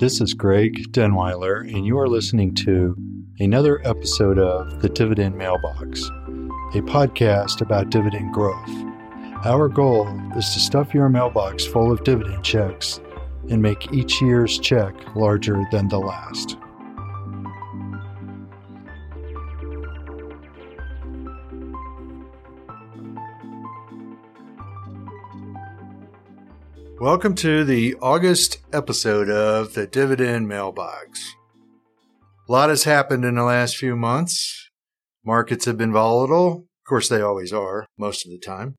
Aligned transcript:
This 0.00 0.22
is 0.22 0.32
Greg 0.32 0.92
Denewiler, 0.92 1.60
and 1.60 1.84
you 1.84 1.98
are 1.98 2.08
listening 2.08 2.54
to 2.54 2.96
another 3.38 3.86
episode 3.86 4.38
of 4.38 4.80
The 4.80 4.88
Dividend 4.88 5.36
Mailbox, 5.36 6.00
a 6.74 6.80
podcast 6.80 7.60
about 7.60 7.90
dividend 7.90 8.32
growth. 8.32 8.70
Our 9.44 9.68
goal 9.68 10.08
is 10.36 10.48
to 10.54 10.58
stuff 10.60 10.94
your 10.94 11.10
mailbox 11.10 11.66
full 11.66 11.92
of 11.92 12.02
dividend 12.02 12.42
checks 12.42 12.98
and 13.50 13.60
make 13.60 13.92
each 13.92 14.22
year's 14.22 14.58
check 14.58 14.94
larger 15.14 15.62
than 15.70 15.88
the 15.88 15.98
last. 15.98 16.56
Welcome 27.00 27.34
to 27.36 27.64
the 27.64 27.94
August 28.02 28.58
episode 28.74 29.30
of 29.30 29.72
the 29.72 29.86
Dividend 29.86 30.48
Mailbox. 30.48 31.34
A 32.46 32.52
lot 32.52 32.68
has 32.68 32.84
happened 32.84 33.24
in 33.24 33.36
the 33.36 33.42
last 33.42 33.78
few 33.78 33.96
months. 33.96 34.68
Markets 35.24 35.64
have 35.64 35.78
been 35.78 35.94
volatile. 35.94 36.58
Of 36.58 36.86
course, 36.86 37.08
they 37.08 37.22
always 37.22 37.54
are, 37.54 37.86
most 37.96 38.26
of 38.26 38.30
the 38.30 38.38
time. 38.38 38.74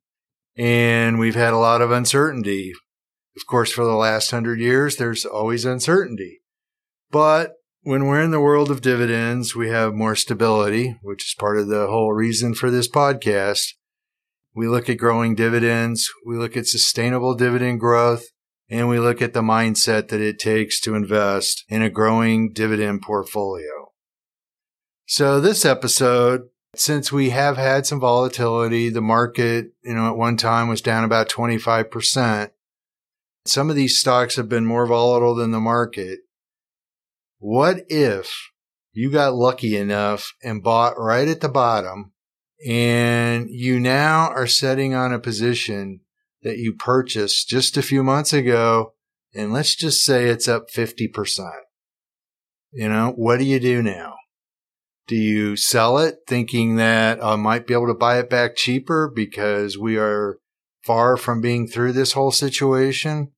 And 0.55 1.17
we've 1.17 1.34
had 1.34 1.52
a 1.52 1.57
lot 1.57 1.81
of 1.81 1.89
uncertainty. 1.89 2.73
Of 3.35 3.47
course, 3.47 3.71
for 3.71 3.85
the 3.85 3.95
last 3.95 4.30
hundred 4.30 4.59
years, 4.59 4.97
there's 4.97 5.25
always 5.25 5.66
uncertainty. 5.66 6.41
But 7.09 7.53
when 7.81 8.05
we're 8.05 8.22
in 8.22 8.30
the 8.30 8.39
world 8.39 8.69
of 8.69 8.81
dividends, 8.81 9.55
we 9.55 9.69
have 9.69 9.95
more 9.95 10.16
stability, 10.16 10.95
which 11.02 11.23
is 11.23 11.35
part 11.39 11.58
of 11.58 11.69
the 11.69 11.88
whole 11.88 12.13
reason 12.13 12.53
for 12.53 12.69
this 12.69 12.88
podcast. 12.88 13.73
We 14.53 14.67
look 14.67 14.89
at 14.89 14.97
growing 14.97 15.35
dividends. 15.35 16.09
We 16.25 16.38
look 16.38 16.57
at 16.57 16.67
sustainable 16.67 17.35
dividend 17.35 17.80
growth 17.80 18.25
and 18.69 18.89
we 18.89 18.99
look 18.99 19.21
at 19.21 19.33
the 19.33 19.41
mindset 19.41 20.09
that 20.09 20.21
it 20.21 20.39
takes 20.39 20.80
to 20.81 20.95
invest 20.95 21.66
in 21.67 21.81
a 21.81 21.89
growing 21.89 22.52
dividend 22.52 23.02
portfolio. 23.02 23.91
So 25.05 25.41
this 25.41 25.66
episode, 25.66 26.44
since 26.75 27.11
we 27.11 27.31
have 27.31 27.57
had 27.57 27.85
some 27.85 27.99
volatility, 27.99 28.89
the 28.89 29.02
market, 29.02 29.73
you 29.83 29.94
know, 29.94 30.07
at 30.07 30.17
one 30.17 30.38
time 30.38 30.69
was 30.69 30.81
down 30.81 31.03
about 31.03 31.27
25%. 31.29 32.52
Some 33.45 33.69
of 33.69 33.75
these 33.75 33.99
stocks 33.99 34.35
have 34.38 34.47
been 34.47 34.66
more 34.66 34.85
volatile 34.85 35.35
than 35.35 35.52
the 35.52 35.59
market. 35.59 36.19
What 37.39 37.83
if 37.89 38.52
you 38.94 39.11
got 39.11 39.33
lucky 39.33 39.75
enough 39.75 40.33
and 40.44 40.63
bought 40.63 40.97
right 40.97 41.27
at 41.27 41.41
the 41.41 41.49
bottom 41.49 42.13
and 42.66 43.50
you 43.50 43.80
now 43.80 44.30
are 44.30 44.48
setting 44.48 44.94
on 44.94 45.14
a 45.14 45.20
position 45.20 46.02
that 46.44 46.58
you 46.58 46.73
purchased 46.73 47.48
just 47.48 47.78
a 47.78 47.81
few 47.81 48.03
months 48.03 48.34
ago. 48.34 48.94
And 49.34 49.53
let's 49.53 49.76
just 49.76 50.03
say 50.03 50.26
it's 50.26 50.48
up 50.48 50.70
50%. 50.70 51.50
You 52.73 52.90
know, 52.90 53.14
what 53.16 53.38
do 53.38 53.45
you 53.45 53.59
do 53.59 53.81
now? 53.81 54.16
Do 55.08 55.16
you 55.16 55.56
sell 55.56 55.98
it 55.98 56.20
thinking 56.28 56.76
that 56.76 57.23
I 57.23 57.36
might 57.36 57.68
be 57.68 57.73
able 57.73 57.88
to 57.88 57.94
buy 57.94 58.20
it 58.20 58.30
back 58.30 58.56
cheaper 58.56 59.12
because 59.14 59.78
we 59.78 59.98
are 59.98 60.38
far 60.84 61.18
from 61.18 61.42
being 61.42 61.68
through 61.68 61.94
this 61.94 62.14
whole 62.14 62.31
situation? 62.31 63.31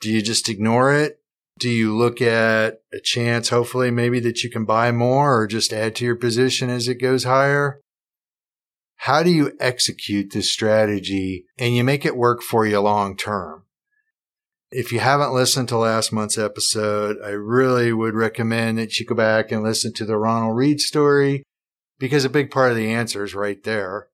Do 0.00 0.10
you 0.10 0.22
just 0.22 0.48
ignore 0.48 0.92
it? 0.92 1.18
Do 1.58 1.68
you 1.68 1.96
look 1.96 2.22
at 2.22 2.80
a 2.92 3.00
chance, 3.02 3.50
hopefully, 3.50 3.90
maybe 3.90 4.20
that 4.20 4.42
you 4.42 4.50
can 4.50 4.64
buy 4.64 4.90
more 4.90 5.38
or 5.38 5.46
just 5.46 5.72
add 5.72 5.94
to 5.96 6.04
your 6.04 6.16
position 6.16 6.70
as 6.70 6.88
it 6.88 6.94
goes 6.96 7.24
higher? 7.24 7.80
How 9.02 9.24
do 9.24 9.30
you 9.30 9.50
execute 9.58 10.32
this 10.32 10.52
strategy 10.52 11.46
and 11.58 11.74
you 11.74 11.82
make 11.82 12.06
it 12.06 12.16
work 12.16 12.40
for 12.40 12.64
you 12.64 12.78
long 12.78 13.16
term? 13.16 13.64
If 14.70 14.92
you 14.92 15.00
haven't 15.00 15.34
listened 15.34 15.68
to 15.70 15.76
last 15.76 16.12
month's 16.12 16.38
episode, 16.38 17.16
I 17.20 17.30
really 17.30 17.92
would 17.92 18.14
recommend 18.14 18.78
that 18.78 19.00
you 19.00 19.04
go 19.04 19.16
back 19.16 19.50
and 19.50 19.64
listen 19.64 19.92
to 19.94 20.04
the 20.04 20.16
Ronald 20.16 20.56
Read 20.56 20.78
story 20.78 21.42
because 21.98 22.24
a 22.24 22.30
big 22.30 22.52
part 22.52 22.70
of 22.70 22.76
the 22.76 22.92
answer 22.92 23.24
is 23.24 23.34
right 23.34 23.60
there. 23.64 24.06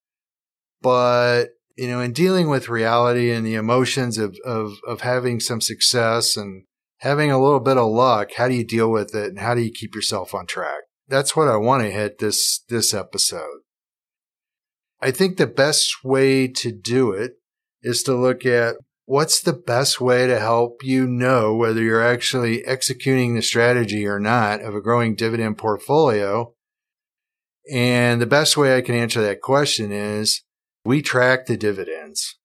But, 0.81 1.49
you 1.77 1.87
know, 1.87 2.01
in 2.01 2.15
dealing 2.15 2.49
with 2.49 2.71
reality 2.71 3.31
and 3.31 3.45
the 3.45 3.57
emotions 3.57 4.17
of, 4.17 4.39
of, 4.43 4.79
of 4.87 5.03
having 5.03 5.39
some 5.39 5.61
success 5.61 6.35
and 6.35 6.65
having 7.01 7.31
a 7.31 7.39
little 7.39 7.61
bit 7.61 7.77
of 7.77 7.93
luck, 7.93 8.33
how 8.39 8.49
do 8.49 8.55
you 8.55 8.65
deal 8.65 8.91
with 8.91 9.15
it 9.15 9.27
and 9.27 9.41
how 9.41 9.55
do 9.55 9.61
you 9.61 9.71
keep 9.71 9.95
yourself 9.95 10.35
on 10.35 10.47
track? 10.47 10.85
That's 11.07 11.37
what 11.37 11.47
I 11.47 11.57
want 11.57 11.83
to 11.83 11.91
hit 11.91 12.21
this, 12.21 12.65
this 12.71 12.95
episode. 12.95 13.59
I 15.01 15.11
think 15.11 15.37
the 15.37 15.47
best 15.47 16.05
way 16.05 16.49
to 16.49 16.73
do 16.73 17.13
it 17.13 17.33
is 17.83 18.03
to 18.05 18.15
look 18.15 18.45
at 18.45 18.77
what's 19.05 19.41
the 19.41 19.53
best 19.53 20.01
way 20.01 20.27
to 20.27 20.39
help 20.39 20.83
you 20.83 21.07
know 21.07 21.55
whether 21.55 21.81
you're 21.81 22.05
actually 22.05 22.65
executing 22.65 23.35
the 23.35 23.43
strategy 23.43 24.07
or 24.07 24.19
not 24.19 24.61
of 24.61 24.75
a 24.75 24.81
growing 24.81 25.15
dividend 25.15 25.57
portfolio. 25.57 26.53
And 27.73 28.21
the 28.21 28.27
best 28.27 28.57
way 28.57 28.77
I 28.77 28.81
can 28.81 28.95
answer 28.95 29.23
that 29.23 29.41
question 29.41 29.93
is 29.93 30.43
we 30.85 31.01
track 31.01 31.47
the 31.47 31.57
dividends. 31.57 32.37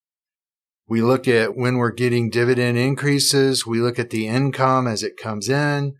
We 0.87 1.01
look 1.01 1.27
at 1.27 1.55
when 1.55 1.77
we're 1.77 1.91
getting 1.91 2.29
dividend 2.29 2.77
increases. 2.77 3.65
We 3.65 3.79
look 3.79 3.97
at 3.97 4.09
the 4.09 4.27
income 4.27 4.85
as 4.85 5.01
it 5.01 5.17
comes 5.17 5.49
in. 5.49 5.95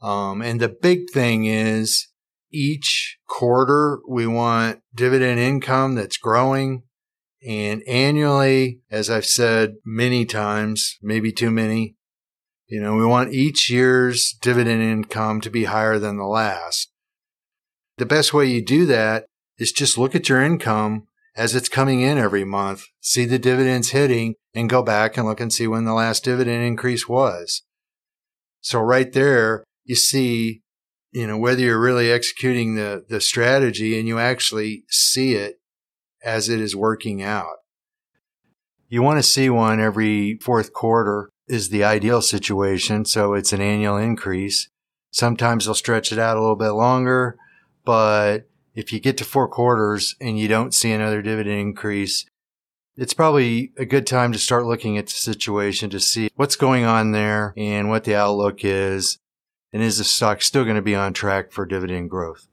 Um, 0.00 0.40
and 0.40 0.60
the 0.60 0.68
big 0.68 1.10
thing 1.12 1.44
is 1.44 2.08
each 2.50 3.17
quarter 3.28 4.00
we 4.08 4.26
want 4.26 4.80
dividend 4.94 5.38
income 5.38 5.94
that's 5.94 6.16
growing. 6.16 6.82
And 7.46 7.82
annually, 7.86 8.80
as 8.90 9.08
I've 9.08 9.26
said 9.26 9.74
many 9.84 10.24
times, 10.24 10.98
maybe 11.00 11.30
too 11.30 11.50
many, 11.50 11.94
you 12.66 12.80
know, 12.80 12.96
we 12.96 13.06
want 13.06 13.32
each 13.32 13.70
year's 13.70 14.36
dividend 14.42 14.82
income 14.82 15.40
to 15.42 15.50
be 15.50 15.64
higher 15.64 15.98
than 15.98 16.16
the 16.16 16.26
last. 16.26 16.90
The 17.98 18.06
best 18.06 18.34
way 18.34 18.46
you 18.46 18.64
do 18.64 18.86
that 18.86 19.26
is 19.58 19.72
just 19.72 19.98
look 19.98 20.14
at 20.14 20.28
your 20.28 20.42
income 20.42 21.06
as 21.36 21.54
it's 21.54 21.68
coming 21.68 22.00
in 22.00 22.18
every 22.18 22.44
month, 22.44 22.86
see 23.00 23.24
the 23.24 23.38
dividends 23.38 23.90
hitting 23.90 24.34
and 24.54 24.68
go 24.68 24.82
back 24.82 25.16
and 25.16 25.26
look 25.26 25.40
and 25.40 25.52
see 25.52 25.68
when 25.68 25.84
the 25.84 25.94
last 25.94 26.24
dividend 26.24 26.64
increase 26.64 27.08
was. 27.08 27.62
So 28.60 28.80
right 28.80 29.12
there, 29.12 29.62
you 29.84 29.94
see 29.94 30.62
you 31.18 31.26
know, 31.26 31.36
whether 31.36 31.62
you're 31.62 31.80
really 31.80 32.12
executing 32.12 32.76
the, 32.76 33.04
the 33.08 33.20
strategy 33.20 33.98
and 33.98 34.06
you 34.06 34.20
actually 34.20 34.84
see 34.88 35.34
it 35.34 35.60
as 36.22 36.48
it 36.48 36.60
is 36.60 36.76
working 36.76 37.24
out. 37.24 37.56
You 38.88 39.02
want 39.02 39.18
to 39.18 39.24
see 39.24 39.50
one 39.50 39.80
every 39.80 40.38
fourth 40.40 40.72
quarter 40.72 41.28
is 41.48 41.70
the 41.70 41.82
ideal 41.82 42.22
situation. 42.22 43.04
So 43.04 43.34
it's 43.34 43.52
an 43.52 43.60
annual 43.60 43.96
increase. 43.96 44.68
Sometimes 45.10 45.64
they'll 45.64 45.74
stretch 45.74 46.12
it 46.12 46.20
out 46.20 46.36
a 46.36 46.40
little 46.40 46.54
bit 46.54 46.70
longer, 46.70 47.36
but 47.84 48.48
if 48.76 48.92
you 48.92 49.00
get 49.00 49.16
to 49.16 49.24
four 49.24 49.48
quarters 49.48 50.14
and 50.20 50.38
you 50.38 50.46
don't 50.46 50.72
see 50.72 50.92
another 50.92 51.20
dividend 51.20 51.58
increase, 51.58 52.26
it's 52.96 53.12
probably 53.12 53.72
a 53.76 53.84
good 53.84 54.06
time 54.06 54.30
to 54.30 54.38
start 54.38 54.66
looking 54.66 54.96
at 54.96 55.06
the 55.06 55.12
situation 55.12 55.90
to 55.90 55.98
see 55.98 56.30
what's 56.36 56.54
going 56.54 56.84
on 56.84 57.10
there 57.10 57.54
and 57.56 57.88
what 57.88 58.04
the 58.04 58.14
outlook 58.14 58.64
is 58.64 59.18
and 59.72 59.82
is 59.82 59.98
the 59.98 60.04
stock 60.04 60.42
still 60.42 60.64
going 60.64 60.76
to 60.76 60.82
be 60.82 60.94
on 60.94 61.12
track 61.12 61.52
for 61.52 61.66
dividend 61.66 62.10
growth? 62.10 62.48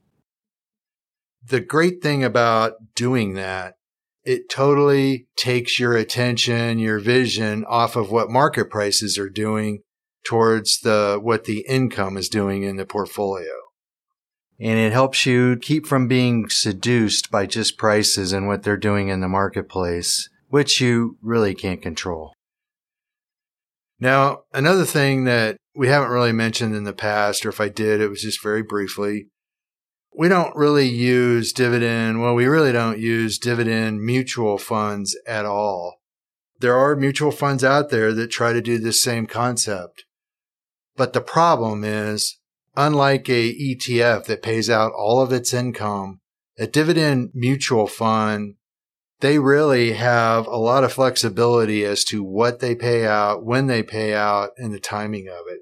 The 1.48 1.60
great 1.60 2.02
thing 2.02 2.24
about 2.24 2.74
doing 2.96 3.34
that, 3.36 3.76
it 4.24 4.50
totally 4.50 5.28
takes 5.38 5.80
your 5.80 5.96
attention, 5.96 6.80
your 6.80 7.00
vision 7.00 7.64
off 7.66 7.96
of 7.96 8.12
what 8.12 8.30
market 8.30 8.70
prices 8.70 9.18
are 9.18 9.30
doing 9.30 9.82
towards 10.26 10.80
the, 10.80 11.20
what 11.22 11.44
the 11.44 11.64
income 11.70 12.18
is 12.18 12.30
doing 12.30 12.64
in 12.64 12.78
the 12.78 12.86
portfolio. 12.86 13.52
And 14.60 14.80
it 14.80 14.94
helps 14.94 15.26
you 15.26 15.58
keep 15.58 15.86
from 15.86 16.08
being 16.08 16.50
seduced 16.50 17.30
by 17.30 17.46
just 17.46 17.78
prices 17.78 18.32
and 18.32 18.48
what 18.48 18.64
they're 18.64 18.78
doing 18.78 19.10
in 19.10 19.20
the 19.20 19.28
marketplace, 19.28 20.30
which 20.48 20.82
you 20.82 21.18
really 21.22 21.54
can't 21.54 21.82
control. 21.82 22.34
Now, 24.00 24.44
another 24.54 24.86
thing 24.86 25.26
that 25.26 25.58
we 25.76 25.88
haven't 25.88 26.10
really 26.10 26.32
mentioned 26.32 26.76
in 26.76 26.84
the 26.84 26.94
past, 26.94 27.46
or 27.46 27.50
if 27.50 27.60
I 27.60 27.70
did, 27.70 28.02
it 28.02 28.10
was 28.10 28.22
just 28.22 28.42
very 28.42 28.64
briefly. 28.64 29.28
We 30.18 30.30
don't 30.30 30.56
really 30.56 30.88
use 30.88 31.52
dividend. 31.52 32.22
Well, 32.22 32.36
we 32.36 32.46
really 32.46 32.72
don't 32.72 33.00
use 33.00 33.38
dividend 33.38 34.02
mutual 34.02 34.58
funds 34.58 35.18
at 35.28 35.46
all. 35.46 35.96
There 36.60 36.76
are 36.76 36.96
mutual 36.96 37.32
funds 37.32 37.64
out 37.64 37.90
there 37.90 38.14
that 38.14 38.28
try 38.28 38.54
to 38.54 38.62
do 38.62 38.78
this 38.78 39.04
same 39.04 39.28
concept. 39.28 40.06
But 40.96 41.12
the 41.12 41.22
problem 41.22 41.84
is, 41.84 42.40
unlike 42.78 43.28
a 43.28 43.54
ETF 43.54 44.26
that 44.26 44.42
pays 44.42 44.70
out 44.70 44.94
all 44.94 45.20
of 45.22 45.34
its 45.34 45.54
income, 45.54 46.22
a 46.58 46.68
dividend 46.68 47.32
mutual 47.34 47.88
fund 47.88 48.56
they 49.20 49.40
really 49.40 49.94
have 49.94 50.46
a 50.46 50.58
lot 50.58 50.84
of 50.84 50.94
flexibility 50.94 51.86
as 51.86 52.04
to 52.06 52.24
what 52.24 52.60
they 52.60 52.76
pay 52.76 53.06
out, 53.06 53.46
when 53.46 53.68
they 53.68 53.82
pay 53.82 54.14
out, 54.14 54.52
and 54.58 54.74
the 54.74 54.80
timing 54.80 55.28
of 55.28 55.48
it. 55.48 55.62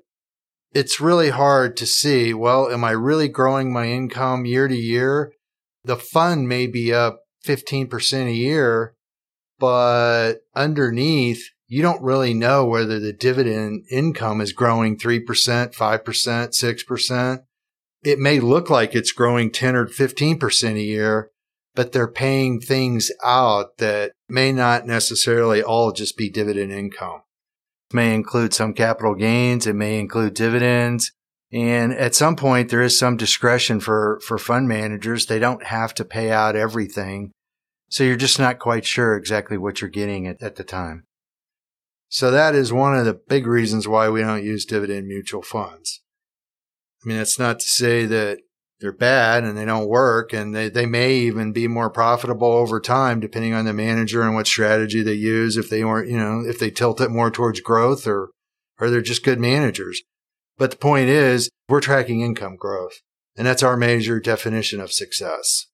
It's 0.73 0.99
really 0.99 1.29
hard 1.29 1.77
to 1.77 1.85
see, 1.85 2.33
well, 2.33 2.69
am 2.69 2.83
I 2.83 2.91
really 2.91 3.27
growing 3.27 3.71
my 3.71 3.87
income 3.87 4.45
year 4.45 4.67
to 4.67 4.75
year? 4.75 5.33
the 5.83 5.97
fund 5.97 6.47
may 6.47 6.67
be 6.67 6.93
up 6.93 7.23
15% 7.45 8.27
a 8.27 8.31
year, 8.31 8.95
but 9.59 10.35
underneath, 10.55 11.49
you 11.67 11.81
don't 11.81 12.01
really 12.01 12.33
know 12.33 12.65
whether 12.65 12.99
the 12.99 13.13
dividend 13.13 13.85
income 13.91 14.41
is 14.41 14.53
growing 14.53 14.97
3%, 14.97 15.25
5%, 15.25 16.03
6%. 16.03 17.43
It 18.03 18.19
may 18.19 18.39
look 18.39 18.69
like 18.69 18.95
it's 18.95 19.11
growing 19.11 19.51
10 19.51 19.75
or 19.75 19.87
15% 19.87 20.75
a 20.75 20.81
year, 20.81 21.31
but 21.73 21.91
they're 21.91 22.07
paying 22.07 22.59
things 22.59 23.11
out 23.23 23.77
that 23.77 24.11
may 24.29 24.51
not 24.51 24.85
necessarily 24.85 25.63
all 25.63 25.91
just 25.91 26.17
be 26.17 26.29
dividend 26.29 26.71
income. 26.71 27.21
May 27.93 28.13
include 28.15 28.53
some 28.53 28.73
capital 28.73 29.15
gains. 29.15 29.67
It 29.67 29.75
may 29.75 29.99
include 29.99 30.33
dividends. 30.33 31.11
And 31.51 31.93
at 31.93 32.15
some 32.15 32.35
point, 32.35 32.69
there 32.69 32.81
is 32.81 32.97
some 32.97 33.15
discretion 33.15 33.79
for, 33.79 34.19
for 34.25 34.37
fund 34.37 34.67
managers. 34.67 35.25
They 35.25 35.39
don't 35.39 35.63
have 35.65 35.93
to 35.95 36.05
pay 36.05 36.31
out 36.31 36.55
everything. 36.55 37.31
So 37.89 38.03
you're 38.03 38.15
just 38.15 38.39
not 38.39 38.57
quite 38.57 38.85
sure 38.85 39.15
exactly 39.15 39.57
what 39.57 39.79
you're 39.79 39.89
getting 39.89 40.25
at, 40.25 40.41
at 40.41 40.55
the 40.55 40.63
time. 40.63 41.03
So 42.09 42.31
that 42.31 42.55
is 42.55 42.73
one 42.73 42.95
of 42.95 43.05
the 43.05 43.13
big 43.13 43.45
reasons 43.45 43.87
why 43.87 44.09
we 44.09 44.21
don't 44.21 44.43
use 44.43 44.65
dividend 44.65 45.07
mutual 45.07 45.43
funds. 45.43 46.01
I 47.03 47.07
mean, 47.07 47.17
that's 47.17 47.37
not 47.37 47.59
to 47.59 47.65
say 47.65 48.05
that 48.07 48.39
they're 48.83 48.91
bad 48.91 49.43
and 49.43 49.57
they 49.57 49.65
don't 49.65 49.87
work 49.87 50.31
and 50.31 50.53
they, 50.53 50.69
they 50.69 50.85
may 50.85 51.15
even 51.15 51.51
be 51.51 51.67
more 51.67 51.89
profitable 51.89 52.51
over 52.51 52.79
time 52.79 53.19
depending 53.19 53.55
on 53.55 53.65
the 53.65 53.73
manager 53.73 54.21
and 54.21 54.35
what 54.35 54.45
strategy 54.45 55.01
they 55.01 55.13
use 55.13 55.57
if 55.57 55.69
they 55.71 55.83
weren't 55.83 56.09
you 56.09 56.17
know 56.17 56.43
if 56.45 56.59
they 56.59 56.69
tilt 56.69 57.01
it 57.01 57.09
more 57.09 57.31
towards 57.31 57.59
growth 57.61 58.05
or 58.05 58.29
or 58.79 58.91
they're 58.91 59.01
just 59.01 59.23
good 59.23 59.39
managers 59.39 60.03
but 60.57 60.71
the 60.71 60.77
point 60.77 61.09
is, 61.09 61.49
we're 61.67 61.81
tracking 61.81 62.21
income 62.21 62.55
growth, 62.55 63.01
and 63.35 63.47
that's 63.47 63.63
our 63.63 63.77
major 63.77 64.19
definition 64.19 64.79
of 64.79 64.91
success. 64.91 65.67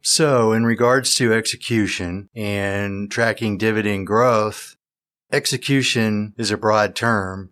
So, 0.00 0.52
in 0.52 0.64
regards 0.64 1.14
to 1.16 1.34
execution 1.34 2.28
and 2.34 3.10
tracking 3.10 3.58
dividend 3.58 4.06
growth, 4.06 4.76
execution 5.30 6.34
is 6.38 6.50
a 6.50 6.56
broad 6.56 6.94
term. 6.94 7.50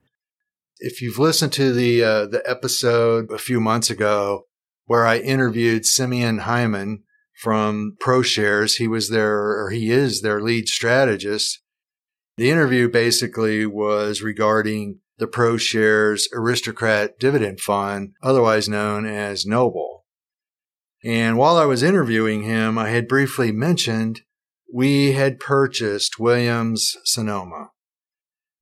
If 0.79 1.01
you've 1.01 1.19
listened 1.19 1.53
to 1.55 1.73
the 1.73 2.05
uh, 2.05 2.27
the 2.27 2.43
episode 2.45 3.31
a 3.31 3.39
few 3.39 3.61
months 3.61 3.89
ago 3.91 4.47
where 4.85 5.07
I 5.07 5.19
interviewed 5.19 5.87
Simeon 5.87 6.39
Hyman 6.39 7.03
from 7.35 7.97
ProShares, 8.01 8.77
he 8.77 8.87
was 8.87 9.09
their 9.09 9.37
or 9.37 9.71
he 9.71 9.91
is 9.91 10.21
their 10.21 10.41
lead 10.41 10.69
strategist. 10.69 11.61
The 12.37 12.51
interview 12.51 12.89
basically 12.89 13.65
was 13.65 14.21
regarding 14.21 15.01
the 15.19 15.27
ProShares 15.27 16.25
Aristocrat 16.35 17.19
Dividend 17.19 17.61
Fund, 17.61 18.13
otherwise 18.23 18.69
known 18.69 19.07
as 19.07 19.47
Noble. 19.47 20.05
And 21.03 21.39
while 21.39 21.57
I 21.57 21.65
was 21.65 21.83
interviewing 21.83 22.43
him, 22.43 22.77
I 22.77 22.91
had 22.91 23.09
briefly 23.09 23.53
mentioned 23.53 24.23
we 24.73 25.13
had 25.13 25.41
purchased 25.41 26.19
Williams 26.19 26.97
Sonoma. 27.05 27.71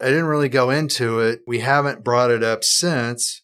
I 0.00 0.06
didn't 0.06 0.26
really 0.26 0.48
go 0.48 0.70
into 0.70 1.20
it. 1.20 1.40
We 1.46 1.60
haven't 1.60 2.04
brought 2.04 2.30
it 2.30 2.42
up 2.42 2.64
since. 2.64 3.42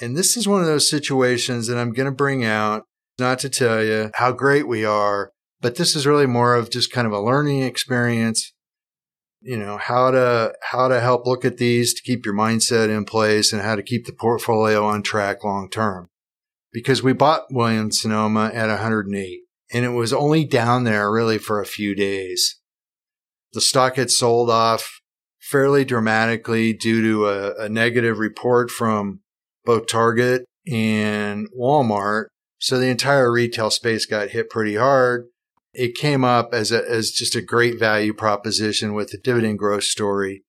And 0.00 0.16
this 0.16 0.36
is 0.36 0.48
one 0.48 0.60
of 0.60 0.66
those 0.66 0.88
situations 0.88 1.66
that 1.66 1.78
I'm 1.78 1.92
going 1.92 2.06
to 2.06 2.14
bring 2.14 2.44
out, 2.44 2.84
not 3.18 3.38
to 3.40 3.50
tell 3.50 3.84
you 3.84 4.10
how 4.14 4.32
great 4.32 4.66
we 4.66 4.84
are, 4.84 5.32
but 5.60 5.76
this 5.76 5.94
is 5.94 6.06
really 6.06 6.26
more 6.26 6.54
of 6.54 6.70
just 6.70 6.92
kind 6.92 7.06
of 7.06 7.12
a 7.12 7.20
learning 7.20 7.62
experience 7.62 8.52
you 9.40 9.56
know 9.56 9.78
how 9.78 10.10
to 10.10 10.52
how 10.62 10.88
to 10.88 11.00
help 11.00 11.26
look 11.26 11.44
at 11.44 11.56
these 11.56 11.94
to 11.94 12.02
keep 12.02 12.24
your 12.24 12.34
mindset 12.34 12.94
in 12.94 13.04
place 13.04 13.52
and 13.52 13.62
how 13.62 13.74
to 13.74 13.82
keep 13.82 14.06
the 14.06 14.12
portfolio 14.12 14.84
on 14.84 15.02
track 15.02 15.42
long 15.42 15.68
term 15.68 16.08
because 16.72 17.02
we 17.02 17.12
bought 17.12 17.46
williams 17.50 18.00
sonoma 18.00 18.50
at 18.52 18.68
108 18.68 19.40
and 19.72 19.84
it 19.84 19.90
was 19.90 20.12
only 20.12 20.44
down 20.44 20.84
there 20.84 21.10
really 21.10 21.38
for 21.38 21.60
a 21.60 21.66
few 21.66 21.94
days 21.94 22.60
the 23.52 23.60
stock 23.60 23.96
had 23.96 24.10
sold 24.10 24.50
off 24.50 24.99
fairly 25.50 25.84
dramatically 25.84 26.72
due 26.72 27.02
to 27.02 27.26
a, 27.26 27.64
a 27.64 27.68
negative 27.68 28.18
report 28.18 28.70
from 28.70 29.20
both 29.64 29.86
target 29.86 30.44
and 30.70 31.48
walmart 31.58 32.26
so 32.58 32.78
the 32.78 32.86
entire 32.86 33.32
retail 33.32 33.70
space 33.70 34.06
got 34.06 34.30
hit 34.30 34.50
pretty 34.50 34.76
hard 34.76 35.26
it 35.72 35.94
came 35.94 36.24
up 36.24 36.52
as 36.52 36.72
a, 36.72 36.88
as 36.88 37.10
just 37.10 37.36
a 37.36 37.42
great 37.42 37.78
value 37.78 38.12
proposition 38.12 38.92
with 38.94 39.10
the 39.10 39.18
dividend 39.18 39.58
growth 39.58 39.84
story. 39.84 40.42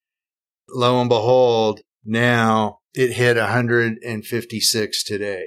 Lo 0.70 1.00
and 1.00 1.10
behold, 1.10 1.82
now 2.04 2.80
it 2.94 3.14
hit 3.14 3.38
156 3.38 5.04
today. 5.04 5.44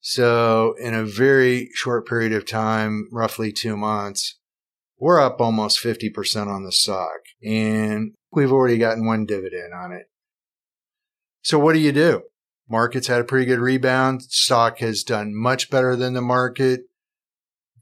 So 0.00 0.74
in 0.78 0.94
a 0.94 1.04
very 1.04 1.68
short 1.74 2.06
period 2.06 2.32
of 2.32 2.46
time, 2.46 3.08
roughly 3.12 3.52
two 3.52 3.76
months, 3.76 4.38
we're 4.98 5.20
up 5.20 5.40
almost 5.40 5.82
50% 5.82 6.46
on 6.46 6.64
the 6.64 6.72
stock 6.72 7.20
and 7.44 8.12
we've 8.32 8.52
already 8.52 8.78
gotten 8.78 9.06
one 9.06 9.26
dividend 9.26 9.72
on 9.74 9.92
it. 9.92 10.06
So 11.42 11.58
what 11.58 11.74
do 11.74 11.80
you 11.80 11.92
do? 11.92 12.22
Markets 12.68 13.08
had 13.08 13.20
a 13.20 13.24
pretty 13.24 13.44
good 13.44 13.58
rebound. 13.58 14.22
Stock 14.22 14.78
has 14.78 15.02
done 15.02 15.34
much 15.34 15.70
better 15.70 15.96
than 15.96 16.14
the 16.14 16.22
market. 16.22 16.82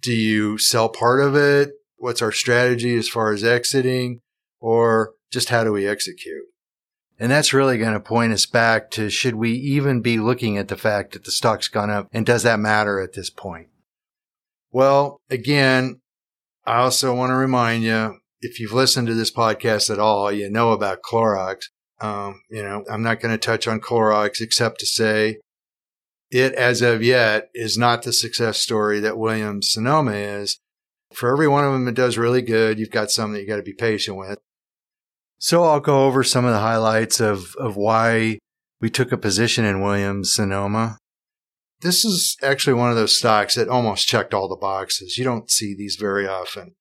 Do 0.00 0.12
you 0.12 0.58
sell 0.58 0.88
part 0.88 1.20
of 1.20 1.36
it? 1.36 1.70
What's 1.96 2.22
our 2.22 2.32
strategy 2.32 2.96
as 2.96 3.08
far 3.08 3.32
as 3.32 3.44
exiting? 3.44 4.20
Or 4.58 5.12
just 5.30 5.50
how 5.50 5.64
do 5.64 5.72
we 5.72 5.86
execute? 5.86 6.44
And 7.18 7.30
that's 7.30 7.52
really 7.52 7.76
going 7.76 7.92
to 7.92 8.00
point 8.00 8.32
us 8.32 8.46
back 8.46 8.90
to 8.92 9.10
should 9.10 9.34
we 9.34 9.52
even 9.52 10.00
be 10.00 10.18
looking 10.18 10.56
at 10.56 10.68
the 10.68 10.76
fact 10.76 11.12
that 11.12 11.24
the 11.24 11.30
stock's 11.30 11.68
gone 11.68 11.90
up 11.90 12.08
and 12.12 12.24
does 12.24 12.42
that 12.44 12.58
matter 12.58 12.98
at 12.98 13.12
this 13.12 13.28
point? 13.28 13.68
Well, 14.72 15.20
again, 15.28 16.00
I 16.64 16.78
also 16.78 17.14
want 17.14 17.30
to 17.30 17.34
remind 17.34 17.82
you 17.82 18.19
if 18.40 18.58
you've 18.58 18.72
listened 18.72 19.06
to 19.08 19.14
this 19.14 19.30
podcast 19.30 19.90
at 19.90 19.98
all, 19.98 20.32
you 20.32 20.50
know 20.50 20.72
about 20.72 21.02
Clorox. 21.02 21.64
Um, 22.00 22.42
you 22.50 22.62
know, 22.62 22.84
I'm 22.90 23.02
not 23.02 23.20
going 23.20 23.32
to 23.32 23.38
touch 23.38 23.68
on 23.68 23.80
Clorox 23.80 24.40
except 24.40 24.80
to 24.80 24.86
say 24.86 25.38
it 26.30 26.52
as 26.54 26.80
of 26.80 27.02
yet 27.02 27.50
is 27.54 27.76
not 27.76 28.02
the 28.02 28.12
success 28.12 28.58
story 28.58 29.00
that 29.00 29.18
Williams 29.18 29.70
Sonoma 29.70 30.12
is. 30.12 30.58
For 31.12 31.32
every 31.32 31.48
one 31.48 31.64
of 31.64 31.72
them, 31.72 31.88
it 31.88 31.94
does 31.94 32.16
really 32.16 32.40
good. 32.40 32.78
You've 32.78 32.90
got 32.90 33.10
some 33.10 33.32
that 33.32 33.40
you 33.40 33.46
got 33.46 33.56
to 33.56 33.62
be 33.62 33.72
patient 33.72 34.16
with. 34.16 34.38
So 35.38 35.64
I'll 35.64 35.80
go 35.80 36.06
over 36.06 36.22
some 36.22 36.44
of 36.44 36.52
the 36.52 36.60
highlights 36.60 37.20
of, 37.20 37.54
of 37.56 37.76
why 37.76 38.38
we 38.80 38.90
took 38.90 39.10
a 39.10 39.18
position 39.18 39.64
in 39.64 39.82
Williams 39.82 40.32
Sonoma. 40.32 40.98
This 41.80 42.04
is 42.04 42.36
actually 42.42 42.74
one 42.74 42.90
of 42.90 42.96
those 42.96 43.18
stocks 43.18 43.54
that 43.54 43.68
almost 43.68 44.06
checked 44.06 44.32
all 44.32 44.48
the 44.48 44.56
boxes. 44.56 45.18
You 45.18 45.24
don't 45.24 45.50
see 45.50 45.74
these 45.74 45.96
very 45.96 46.28
often. 46.28 46.74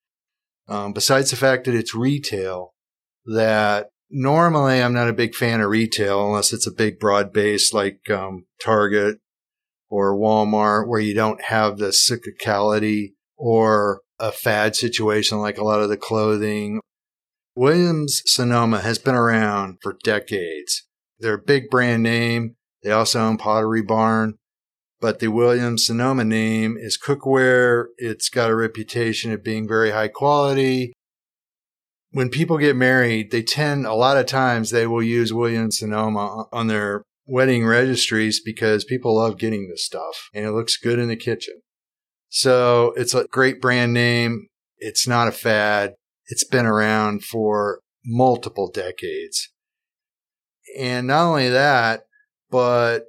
Um, 0.69 0.93
besides 0.93 1.31
the 1.31 1.35
fact 1.35 1.65
that 1.65 1.73
it's 1.73 1.95
retail, 1.95 2.73
that 3.25 3.87
normally 4.09 4.81
I'm 4.81 4.93
not 4.93 5.09
a 5.09 5.13
big 5.13 5.35
fan 5.35 5.61
of 5.61 5.69
retail 5.69 6.25
unless 6.25 6.53
it's 6.53 6.67
a 6.67 6.71
big 6.71 6.99
broad 6.99 7.33
base 7.33 7.73
like 7.73 8.09
um, 8.09 8.45
Target 8.63 9.17
or 9.89 10.15
Walmart 10.15 10.87
where 10.87 10.99
you 10.99 11.15
don't 11.15 11.41
have 11.45 11.77
the 11.77 11.87
cyclicality 11.87 13.13
or 13.35 14.01
a 14.19 14.31
fad 14.31 14.75
situation 14.75 15.39
like 15.39 15.57
a 15.57 15.63
lot 15.63 15.81
of 15.81 15.89
the 15.89 15.97
clothing. 15.97 16.81
Williams 17.55 18.21
Sonoma 18.25 18.81
has 18.81 18.99
been 18.99 19.15
around 19.15 19.79
for 19.81 19.97
decades. 20.03 20.87
They're 21.19 21.33
a 21.33 21.41
big 21.41 21.69
brand 21.69 22.03
name. 22.03 22.55
They 22.83 22.91
also 22.91 23.19
own 23.19 23.37
Pottery 23.37 23.81
Barn, 23.81 24.35
but 25.01 25.19
the 25.19 25.29
Williams 25.29 25.85
Sonoma 25.85 26.23
name 26.23 26.77
is 26.77 26.97
cookware. 26.97 27.85
It's 27.97 28.29
got 28.29 28.49
a 28.49 28.55
reputation 28.55 29.31
of 29.31 29.43
being 29.43 29.67
very 29.67 29.91
high 29.91 30.09
quality. 30.09 30.93
When 32.11 32.29
people 32.29 32.57
get 32.57 32.75
married, 32.75 33.31
they 33.31 33.43
tend, 33.43 33.85
a 33.85 33.93
lot 33.93 34.17
of 34.17 34.25
times, 34.25 34.71
they 34.71 34.87
will 34.87 35.03
use 35.03 35.31
Williams 35.31 35.77
Sonoma 35.77 36.47
on 36.51 36.67
their 36.67 37.03
wedding 37.27 37.65
registries 37.65 38.41
because 38.43 38.83
people 38.83 39.15
love 39.15 39.37
getting 39.37 39.69
this 39.69 39.85
stuff 39.85 40.29
and 40.33 40.45
it 40.45 40.51
looks 40.51 40.77
good 40.77 40.97
in 40.97 41.07
the 41.07 41.15
kitchen. 41.15 41.61
So 42.29 42.93
it's 42.97 43.13
a 43.13 43.25
great 43.25 43.61
brand 43.61 43.93
name. 43.93 44.47
It's 44.77 45.07
not 45.07 45.27
a 45.27 45.31
fad. 45.31 45.93
It's 46.27 46.43
been 46.43 46.65
around 46.65 47.23
for 47.23 47.79
multiple 48.03 48.71
decades. 48.71 49.49
And 50.77 51.07
not 51.07 51.27
only 51.27 51.49
that, 51.49 52.01
but 52.49 53.05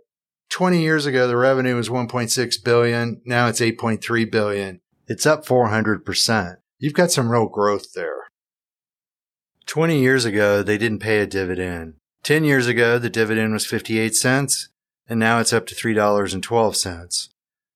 20 0.51 0.83
years 0.83 1.07
ago, 1.07 1.27
the 1.27 1.37
revenue 1.37 1.77
was 1.77 1.89
1.6 1.89 2.65
billion. 2.65 3.23
Now 3.25 3.47
it's 3.47 3.61
8.3 3.61 4.31
billion. 4.31 4.81
It's 5.07 5.27
up 5.27 5.47
400%. 5.47 6.57
You've 6.79 6.95
got 6.95 7.11
some 7.11 7.31
real 7.31 7.47
growth 7.47 7.93
there. 7.95 8.29
20 9.67 10.01
years 10.01 10.25
ago, 10.25 10.63
they 10.63 10.77
didn't 10.77 10.99
pay 10.99 11.21
a 11.21 11.27
dividend. 11.27 11.95
10 12.25 12.45
years 12.45 12.67
ago, 12.67 12.99
the 12.99 13.09
dividend 13.09 13.53
was 13.53 13.65
58 13.65 14.15
cents, 14.15 14.69
and 15.09 15.21
now 15.21 15.39
it's 15.39 15.53
up 15.53 15.67
to 15.67 15.75
$3.12. 15.75 17.29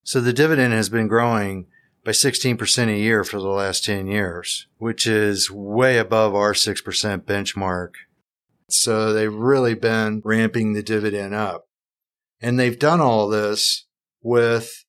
So 0.02 0.20
the 0.20 0.32
dividend 0.32 0.72
has 0.74 0.88
been 0.88 1.08
growing 1.08 1.66
by 2.04 2.10
16% 2.10 2.88
a 2.88 2.98
year 2.98 3.24
for 3.24 3.38
the 3.38 3.48
last 3.48 3.84
10 3.84 4.06
years, 4.06 4.66
which 4.78 5.06
is 5.06 5.50
way 5.50 5.96
above 5.96 6.34
our 6.34 6.52
6% 6.52 7.24
benchmark. 7.24 7.90
So 8.68 9.12
they've 9.12 9.32
really 9.32 9.74
been 9.74 10.20
ramping 10.24 10.72
the 10.72 10.82
dividend 10.82 11.34
up. 11.34 11.66
And 12.44 12.60
they've 12.60 12.78
done 12.78 13.00
all 13.00 13.26
this 13.26 13.86
with 14.20 14.84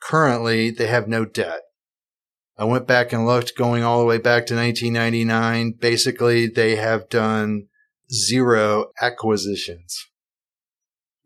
currently 0.00 0.70
they 0.70 0.86
have 0.86 1.08
no 1.08 1.24
debt. 1.24 1.62
I 2.56 2.64
went 2.64 2.86
back 2.86 3.12
and 3.12 3.26
looked 3.26 3.58
going 3.58 3.82
all 3.82 3.98
the 3.98 4.06
way 4.06 4.18
back 4.18 4.46
to 4.46 4.54
1999. 4.54 5.72
Basically, 5.80 6.46
they 6.46 6.76
have 6.76 7.08
done 7.08 7.66
zero 8.12 8.92
acquisitions. 9.00 9.98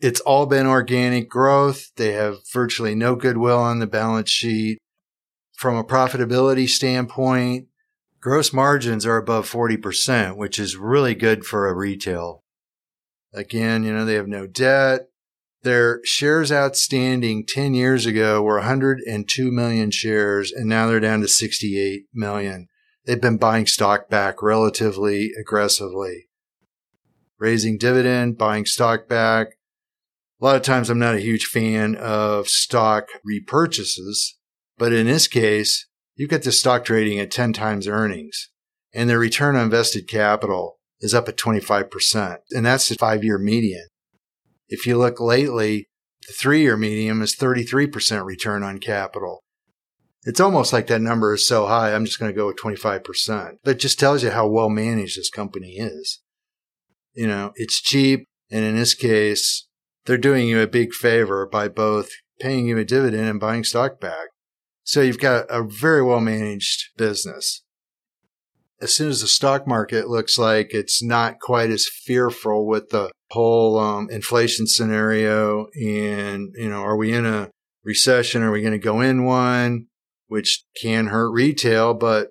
It's 0.01 0.21
all 0.21 0.47
been 0.47 0.67
organic 0.67 1.29
growth. 1.29 1.91
They 1.97 2.13
have 2.13 2.39
virtually 2.51 2.95
no 2.95 3.15
goodwill 3.15 3.59
on 3.59 3.79
the 3.79 3.87
balance 3.87 4.31
sheet. 4.31 4.79
From 5.59 5.77
a 5.77 5.85
profitability 5.85 6.71
standpoint, 6.71 7.67
gross 8.19 8.51
margins 8.51 9.05
are 9.05 9.19
above 9.19 9.51
40%, 9.51 10.39
which 10.39 10.59
is 10.59 10.79
really 10.79 11.15
good 11.15 11.45
for 11.45 11.69
a 11.69 11.75
retail. 11.75 12.45
Again, 13.35 13.85
you 13.85 13.93
know, 13.93 14.07
they 14.07 14.15
have 14.15 14.29
no 14.29 14.47
debt. 14.47 15.09
Their 15.63 16.01
shares 16.05 16.53
outstanding 16.53 17.45
10 17.47 17.75
years 17.75 18.07
ago 18.07 18.43
were 18.43 18.57
102 18.57 19.51
million 19.51 19.91
shares, 19.91 20.53
and 20.53 20.69
now 20.69 20.87
they're 20.87 21.01
down 21.01 21.21
to 21.23 21.29
68 21.29 22.05
million. 22.15 22.69
They've 23.05 23.21
been 23.21 23.39
buying 23.39 23.67
stock 23.67 24.09
back 24.09 24.43
relatively 24.43 25.33
aggressively, 25.39 26.29
raising 27.39 27.79
dividend, 27.79 28.39
buying 28.39 28.67
stock 28.67 29.09
back. 29.09 29.59
A 30.41 30.45
lot 30.45 30.57
of 30.57 30.63
times 30.63 30.91
I'm 30.91 30.99
not 30.99 31.15
a 31.15 31.21
huge 31.21 31.47
fan 31.47 31.97
of 31.97 32.49
stock 32.49 33.09
repurchases, 33.27 34.35
but 34.77 34.93
in 34.93 35.07
this 35.07 35.27
case, 35.29 35.87
you 36.15 36.29
get 36.29 36.43
the 36.43 36.53
stock 36.53 36.85
trading 36.85 37.19
at 37.19 37.31
10 37.31 37.53
times 37.53 37.89
earnings 37.89 38.51
and 38.97 39.11
their 39.11 39.19
return 39.19 39.57
on 39.57 39.65
invested 39.65 40.09
capital 40.09 40.79
is 41.01 41.15
up 41.15 41.29
at 41.29 41.37
25%. 41.37 42.39
And 42.53 42.65
that's 42.65 42.89
the 42.89 42.95
five 42.95 43.23
year 43.23 43.39
median. 43.39 43.87
If 44.69 44.87
you 44.87 44.99
look 44.99 45.21
lately, 45.21 45.89
the 46.27 46.33
three 46.33 46.63
year 46.63 46.77
median 46.77 47.23
is 47.23 47.37
33% 47.37 48.25
return 48.25 48.63
on 48.63 48.79
capital. 48.79 49.43
It's 50.25 50.41
almost 50.41 50.73
like 50.73 50.89
that 50.89 51.01
number 51.01 51.35
is 51.35 51.47
so 51.47 51.67
high, 51.67 51.95
I'm 51.95 52.05
just 52.05 52.19
going 52.19 52.33
to 52.33 52.37
go 52.37 52.49
with 52.49 52.57
25%. 52.57 53.59
But 53.63 53.77
it 53.77 53.81
just 53.81 54.01
tells 54.01 54.25
you 54.25 54.31
how 54.31 54.49
well 54.49 54.69
managed 54.69 55.17
this 55.17 55.31
company 55.31 55.77
is. 55.79 56.21
You 57.15 57.29
know, 57.29 57.53
it's 57.55 57.81
cheap. 57.81 58.27
And 58.51 58.65
in 58.65 58.77
this 58.77 58.95
case, 58.95 59.69
they're 60.05 60.19
doing 60.19 60.49
you 60.49 60.61
a 60.61 60.67
big 60.67 60.93
favor 60.93 61.47
by 61.47 61.69
both 61.69 62.11
paying 62.41 62.67
you 62.67 62.77
a 62.79 62.85
dividend 62.85 63.29
and 63.29 63.41
buying 63.41 63.65
stock 63.65 64.01
back. 64.01 64.29
So 64.83 65.01
you've 65.01 65.19
got 65.19 65.47
a 65.49 65.63
very 65.63 66.03
well 66.03 66.21
managed 66.21 66.97
business. 66.97 67.63
As 68.81 68.95
soon 68.95 69.09
as 69.09 69.21
the 69.21 69.27
stock 69.27 69.67
market 69.67 70.09
looks 70.09 70.39
like 70.39 70.73
it's 70.73 71.03
not 71.03 71.41
quite 71.41 71.71
as 71.71 71.89
fearful 71.89 72.67
with 72.67 72.91
the 72.91 73.11
whole 73.31 73.79
um, 73.79 74.09
inflation 74.11 74.67
scenario, 74.67 75.67
and 75.75 76.55
you 76.57 76.69
know, 76.69 76.83
are 76.83 76.97
we 76.97 77.13
in 77.13 77.27
a 77.27 77.51
recession? 77.85 78.43
Are 78.43 78.53
we 78.53 78.61
going 78.61 78.73
to 78.73 78.79
go 78.79 79.01
in 79.01 79.25
one? 79.25 79.87
Which 80.29 80.65
can 80.81 81.07
hurt 81.07 81.31
retail, 81.31 81.95
but 81.95 82.31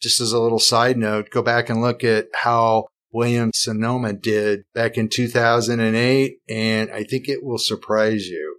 just 0.00 0.20
as 0.20 0.32
a 0.32 0.40
little 0.40 0.58
side 0.58 0.98
note, 0.98 1.30
go 1.30 1.42
back 1.42 1.70
and 1.70 1.80
look 1.80 2.04
at 2.04 2.26
how 2.42 2.86
Williams 3.12 3.58
Sonoma 3.58 4.12
did 4.12 4.64
back 4.74 4.96
in 4.96 5.08
2008, 5.08 6.38
and 6.48 6.90
I 6.90 7.04
think 7.04 7.28
it 7.28 7.42
will 7.42 7.58
surprise 7.58 8.26
you. 8.26 8.58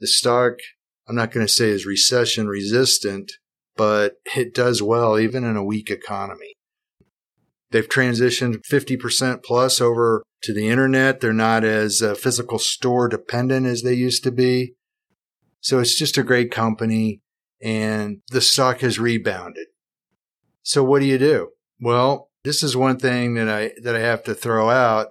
The 0.00 0.06
stock, 0.06 0.54
I'm 1.08 1.16
not 1.16 1.30
going 1.30 1.46
to 1.46 1.52
say 1.52 1.68
is 1.68 1.84
recession 1.84 2.48
resistant, 2.48 3.32
but 3.76 4.14
it 4.36 4.54
does 4.54 4.82
well 4.82 5.18
even 5.18 5.44
in 5.44 5.56
a 5.56 5.64
weak 5.64 5.90
economy. 5.90 6.55
They've 7.70 7.88
transitioned 7.88 8.62
50% 8.70 9.42
plus 9.42 9.80
over 9.80 10.22
to 10.42 10.52
the 10.52 10.68
internet. 10.68 11.20
They're 11.20 11.32
not 11.32 11.64
as 11.64 12.00
uh, 12.00 12.14
physical 12.14 12.58
store 12.58 13.08
dependent 13.08 13.66
as 13.66 13.82
they 13.82 13.94
used 13.94 14.22
to 14.24 14.30
be. 14.30 14.74
So 15.60 15.80
it's 15.80 15.98
just 15.98 16.16
a 16.16 16.22
great 16.22 16.50
company 16.50 17.20
and 17.62 18.18
the 18.30 18.40
stock 18.40 18.80
has 18.80 18.98
rebounded. 18.98 19.66
So 20.62 20.84
what 20.84 21.00
do 21.00 21.06
you 21.06 21.18
do? 21.18 21.50
Well, 21.80 22.30
this 22.44 22.62
is 22.62 22.76
one 22.76 22.98
thing 22.98 23.34
that 23.34 23.48
I 23.48 23.72
that 23.82 23.96
I 23.96 24.00
have 24.00 24.22
to 24.24 24.34
throw 24.34 24.70
out 24.70 25.08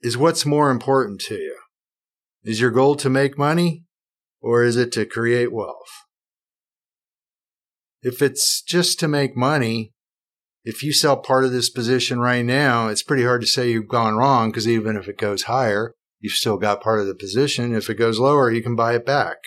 is 0.00 0.16
what's 0.16 0.44
more 0.44 0.70
important 0.70 1.20
to 1.22 1.34
you? 1.36 1.56
Is 2.42 2.60
your 2.60 2.72
goal 2.72 2.96
to 2.96 3.08
make 3.08 3.38
money 3.38 3.84
or 4.40 4.64
is 4.64 4.76
it 4.76 4.90
to 4.92 5.06
create 5.06 5.52
wealth? 5.52 5.76
If 8.02 8.20
it's 8.20 8.60
just 8.62 8.98
to 9.00 9.08
make 9.08 9.36
money, 9.36 9.92
if 10.64 10.82
you 10.82 10.92
sell 10.92 11.16
part 11.16 11.44
of 11.44 11.52
this 11.52 11.70
position 11.70 12.20
right 12.20 12.44
now, 12.44 12.88
it's 12.88 13.02
pretty 13.02 13.24
hard 13.24 13.40
to 13.40 13.46
say 13.46 13.70
you've 13.70 13.88
gone 13.88 14.14
wrong 14.14 14.50
because 14.50 14.68
even 14.68 14.96
if 14.96 15.08
it 15.08 15.18
goes 15.18 15.44
higher, 15.44 15.94
you've 16.20 16.34
still 16.34 16.56
got 16.56 16.82
part 16.82 17.00
of 17.00 17.06
the 17.06 17.14
position. 17.14 17.74
If 17.74 17.90
it 17.90 17.94
goes 17.94 18.18
lower, 18.18 18.50
you 18.50 18.62
can 18.62 18.76
buy 18.76 18.94
it 18.94 19.04
back. 19.04 19.38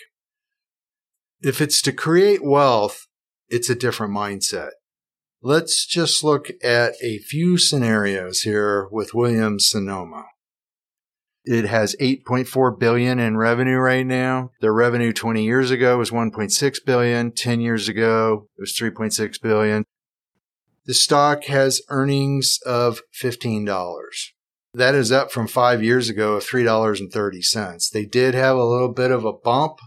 If 1.42 1.62
it's 1.62 1.82
to 1.84 1.94
create 1.94 2.44
wealth, 2.44 3.08
it's 3.48 3.70
a 3.70 3.76
different 3.76 4.14
mindset. 4.14 4.72
Let's 5.42 5.86
just 5.86 6.24
look 6.24 6.50
at 6.64 6.96
a 7.04 7.20
few 7.20 7.58
scenarios 7.58 8.42
here 8.42 8.88
with 8.92 9.14
Williams 9.14 9.70
Sonoma. 9.70 10.26
It 11.44 11.66
has 11.66 11.96
8.4 12.02 12.80
billion 12.80 13.20
in 13.20 13.38
revenue 13.38 13.78
right 13.78 14.06
now. 14.06 14.50
Their 14.62 14.74
revenue 14.74 15.14
20 15.14 15.44
years 15.44 15.70
ago 15.70 16.00
was 16.00 16.10
1.6 16.10 16.78
billion. 16.86 17.32
10 17.32 17.62
years 17.62 17.88
ago, 17.88 18.48
it 18.58 18.62
was 18.62 18.76
3.6 18.78 19.40
billion. 19.42 19.86
The 20.86 20.94
stock 20.94 21.46
has 21.46 21.82
earnings 21.90 22.60
of 22.66 23.02
$15. 23.20 23.66
That 24.76 24.94
is 24.94 25.12
up 25.12 25.32
from 25.32 25.48
five 25.48 25.84
years 25.84 26.10
ago 26.10 26.34
of 26.34 26.44
$3.30. 26.44 27.90
They 27.92 28.06
did 28.06 28.36
have 28.36 28.58
a 28.58 28.66
little 28.66 28.94
bit 28.94 29.10
of 29.10 29.26
a 29.26 29.34
bump 29.34 29.80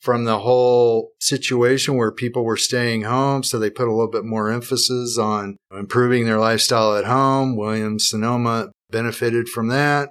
from 0.00 0.24
the 0.24 0.40
whole 0.40 1.12
situation 1.20 1.96
where 1.96 2.12
people 2.12 2.44
were 2.44 2.56
staying 2.56 3.02
home. 3.02 3.42
So 3.42 3.58
they 3.58 3.70
put 3.70 3.88
a 3.88 3.92
little 3.92 4.10
bit 4.10 4.24
more 4.24 4.50
emphasis 4.50 5.16
on 5.16 5.56
improving 5.72 6.26
their 6.26 6.38
lifestyle 6.38 6.96
at 6.96 7.06
home. 7.06 7.56
Williams 7.56 8.08
Sonoma 8.08 8.70
benefited 8.90 9.48
from 9.48 9.68
that. 9.68 10.10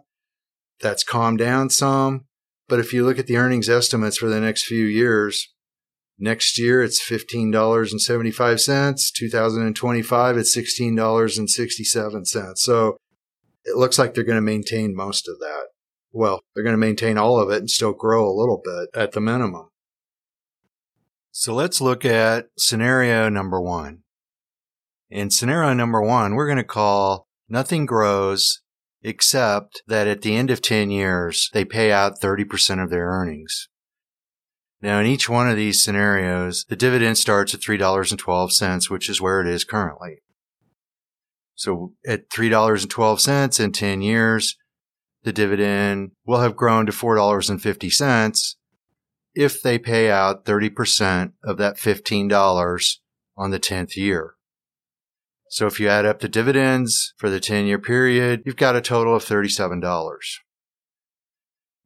That's 0.82 1.04
calmed 1.04 1.40
down 1.40 1.70
some. 1.70 2.26
But 2.68 2.80
if 2.80 2.94
you 2.94 3.06
look 3.06 3.20
at 3.20 3.28
the 3.28 3.38
earnings 3.38 3.70
estimates 3.70 4.18
for 4.18 4.28
the 4.28 4.42
next 4.42 4.66
few 4.66 4.86
years, 4.86 5.54
next 6.18 6.60
year 6.60 6.84
it's 6.84 7.04
$15.75. 7.04 9.14
2025, 9.14 10.38
it's 10.38 10.58
$16.67. 10.58 12.58
So 12.58 12.98
it 13.64 13.78
looks 13.78 13.98
like 13.98 14.14
they're 14.14 14.24
going 14.24 14.36
to 14.36 14.42
maintain 14.42 14.96
most 14.96 15.28
of 15.28 15.40
that. 15.40 15.68
Well, 16.12 16.42
they're 16.54 16.64
going 16.64 16.74
to 16.74 16.78
maintain 16.78 17.18
all 17.18 17.40
of 17.40 17.50
it 17.50 17.58
and 17.58 17.70
still 17.70 17.94
grow 17.94 18.30
a 18.30 18.38
little 18.38 18.62
bit 18.64 18.90
at 18.94 19.12
the 19.12 19.22
minimum. 19.22 19.70
So 21.32 21.54
let's 21.54 21.82
look 21.82 22.06
at 22.06 22.48
scenario 22.58 23.28
number 23.28 23.60
one. 23.60 24.04
In 25.10 25.30
scenario 25.30 25.74
number 25.74 26.02
one, 26.02 26.36
we're 26.36 26.48
going 26.48 26.58
to 26.58 26.64
call 26.64 27.28
nothing 27.50 27.86
grows 27.86 28.62
except 29.04 29.84
that 29.88 30.08
at 30.08 30.22
the 30.22 30.36
end 30.36 30.50
of 30.50 30.62
10 30.62 30.90
years, 30.90 31.50
they 31.54 31.66
pay 31.66 31.92
out 31.92 32.22
30% 32.22 32.82
of 32.82 32.90
their 32.90 33.08
earnings. 33.08 33.68
Now, 34.86 35.00
in 35.00 35.08
each 35.08 35.28
one 35.28 35.50
of 35.50 35.56
these 35.56 35.84
scenarios, 35.84 36.64
the 36.70 36.76
dividend 36.76 37.18
starts 37.18 37.56
at 37.56 37.60
$3.12, 37.60 38.90
which 38.92 39.10
is 39.10 39.20
where 39.20 39.42
it 39.42 39.48
is 39.48 39.64
currently. 39.64 40.22
So 41.56 41.94
at 42.06 42.30
$3.12 42.30 43.60
in 43.60 43.72
10 43.72 44.02
years, 44.04 44.56
the 45.24 45.34
dividend 45.34 46.12
will 46.24 46.42
have 46.42 46.56
grown 46.56 46.86
to 46.86 46.92
$4.50 46.92 48.56
if 49.34 49.60
they 49.64 49.80
pay 49.80 50.12
out 50.12 50.46
30% 50.46 51.32
of 51.44 51.58
that 51.58 51.78
$15 51.78 52.98
on 53.36 53.50
the 53.50 53.60
10th 53.60 53.96
year. 53.96 54.36
So 55.50 55.66
if 55.66 55.80
you 55.80 55.90
add 55.90 56.06
up 56.06 56.20
the 56.20 56.30
dividends 56.30 57.16
for 57.18 57.32
the 57.32 57.40
10 57.40 57.66
year 57.66 57.80
period, 57.80 58.44
you've 58.46 58.56
got 58.56 58.76
a 58.76 58.82
total 58.82 59.16
of 59.16 59.26
$37. 59.26 59.82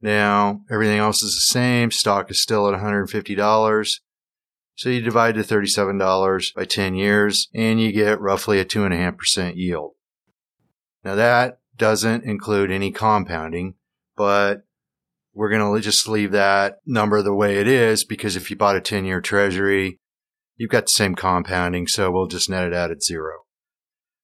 Now, 0.02 0.62
everything 0.70 0.98
else 0.98 1.22
is 1.22 1.34
the 1.34 1.52
same. 1.52 1.90
Stock 1.90 2.30
is 2.30 2.42
still 2.42 2.72
at 2.72 2.80
$150. 2.80 4.00
So 4.76 4.88
you 4.88 5.02
divide 5.02 5.34
the 5.34 5.42
$37 5.42 6.54
by 6.54 6.64
10 6.64 6.94
years 6.94 7.48
and 7.54 7.78
you 7.78 7.92
get 7.92 8.18
roughly 8.18 8.58
a 8.60 8.64
2.5% 8.64 9.56
yield. 9.56 9.92
Now 11.04 11.16
that 11.16 11.58
doesn't 11.76 12.24
include 12.24 12.70
any 12.70 12.90
compounding, 12.90 13.74
but 14.16 14.62
we're 15.34 15.50
going 15.50 15.74
to 15.74 15.82
just 15.82 16.08
leave 16.08 16.32
that 16.32 16.78
number 16.86 17.20
the 17.20 17.34
way 17.34 17.58
it 17.58 17.68
is 17.68 18.04
because 18.04 18.36
if 18.36 18.50
you 18.50 18.56
bought 18.56 18.76
a 18.76 18.80
10 18.80 19.04
year 19.04 19.20
treasury, 19.20 19.98
you've 20.56 20.70
got 20.70 20.84
the 20.84 20.92
same 20.92 21.14
compounding. 21.14 21.86
So 21.86 22.10
we'll 22.10 22.26
just 22.26 22.48
net 22.48 22.66
it 22.66 22.74
out 22.74 22.90
at 22.90 23.02
zero. 23.02 23.40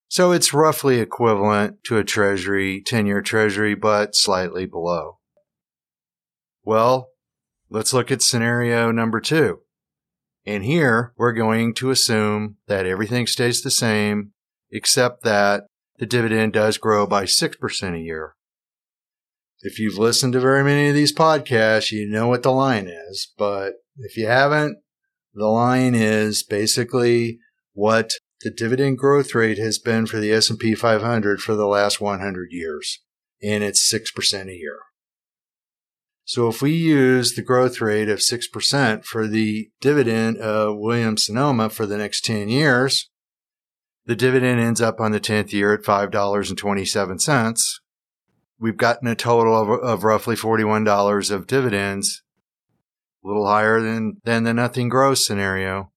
So 0.09 0.33
it's 0.33 0.55
roughly 0.55 1.01
equivalent 1.01 1.85
to 1.85 1.99
a 1.99 2.05
treasury, 2.05 2.83
10 2.85 3.07
year 3.07 3.21
treasury, 3.21 3.75
but 3.75 4.15
slightly 4.15 4.65
below. 4.65 5.19
Well, 6.67 7.11
let's 7.71 7.93
look 7.93 8.11
at 8.11 8.23
scenario 8.23 8.91
number 8.91 9.21
two. 9.21 9.61
And 10.45 10.65
here 10.65 11.13
we're 11.17 11.33
going 11.33 11.75
to 11.75 11.91
assume 11.91 12.57
that 12.67 12.87
everything 12.87 13.29
stays 13.29 13.63
the 13.63 13.71
same, 13.71 14.33
except 14.73 15.23
that 15.23 15.69
the 15.99 16.07
dividend 16.07 16.55
does 16.55 16.77
grow 16.77 17.07
by 17.07 17.23
6% 17.23 17.95
a 17.95 18.01
year. 18.01 18.35
If 19.61 19.79
you've 19.79 19.97
listened 19.97 20.33
to 20.33 20.41
very 20.41 20.65
many 20.65 20.89
of 20.89 20.97
these 20.97 21.15
podcasts, 21.15 21.93
you 21.93 22.09
know 22.09 22.27
what 22.27 22.43
the 22.43 22.51
line 22.51 22.89
is. 22.89 23.33
But 23.39 23.75
if 23.99 24.17
you 24.17 24.27
haven't, 24.27 24.79
the 25.35 25.47
line 25.47 25.95
is 25.95 26.43
basically 26.43 27.39
what 27.75 28.11
the 28.41 28.51
dividend 28.51 28.99
growth 28.99 29.37
rate 29.37 29.59
has 29.59 29.79
been 29.79 30.05
for 30.05 30.19
the 30.19 30.33
S&P 30.33 30.75
500 30.75 31.41
for 31.41 31.55
the 31.55 31.67
last 31.67 32.01
100 32.01 32.49
years. 32.51 33.05
And 33.41 33.63
it's 33.63 33.93
6% 33.93 34.49
a 34.49 34.53
year. 34.53 34.81
So 36.27 36.49
if 36.49 36.61
we 36.61 36.73
use 36.73 37.35
the 37.35 37.43
growth 37.43 37.81
rate 37.81 38.09
of 38.09 38.19
6% 38.19 39.05
for 39.05 39.29
the 39.29 39.71
dividend 39.81 40.39
of 40.39 40.77
Williams 40.77 41.27
Sonoma 41.27 41.71
for 41.71 41.87
the 41.87 41.97
next 41.97 42.25
10 42.25 42.49
years, 42.49 43.09
the 44.07 44.17
dividend 44.17 44.59
ends 44.59 44.81
up 44.81 45.01
on 45.01 45.13
the 45.13 45.21
10th 45.21 45.53
year 45.53 45.73
at 45.73 45.83
$5.27. 45.83 47.81
We've 48.59 48.77
gotten 48.77 49.07
a 49.07 49.15
total 49.15 49.55
of, 49.57 49.69
of 49.81 50.03
roughly 50.03 50.35
$41 50.35 51.31
of 51.31 51.47
dividends, 51.47 52.25
a 53.25 53.29
little 53.29 53.47
higher 53.47 53.81
than, 53.81 54.17
than 54.25 54.43
the 54.43 54.53
nothing 54.53 54.89
grows 54.89 55.25
scenario. 55.25 55.93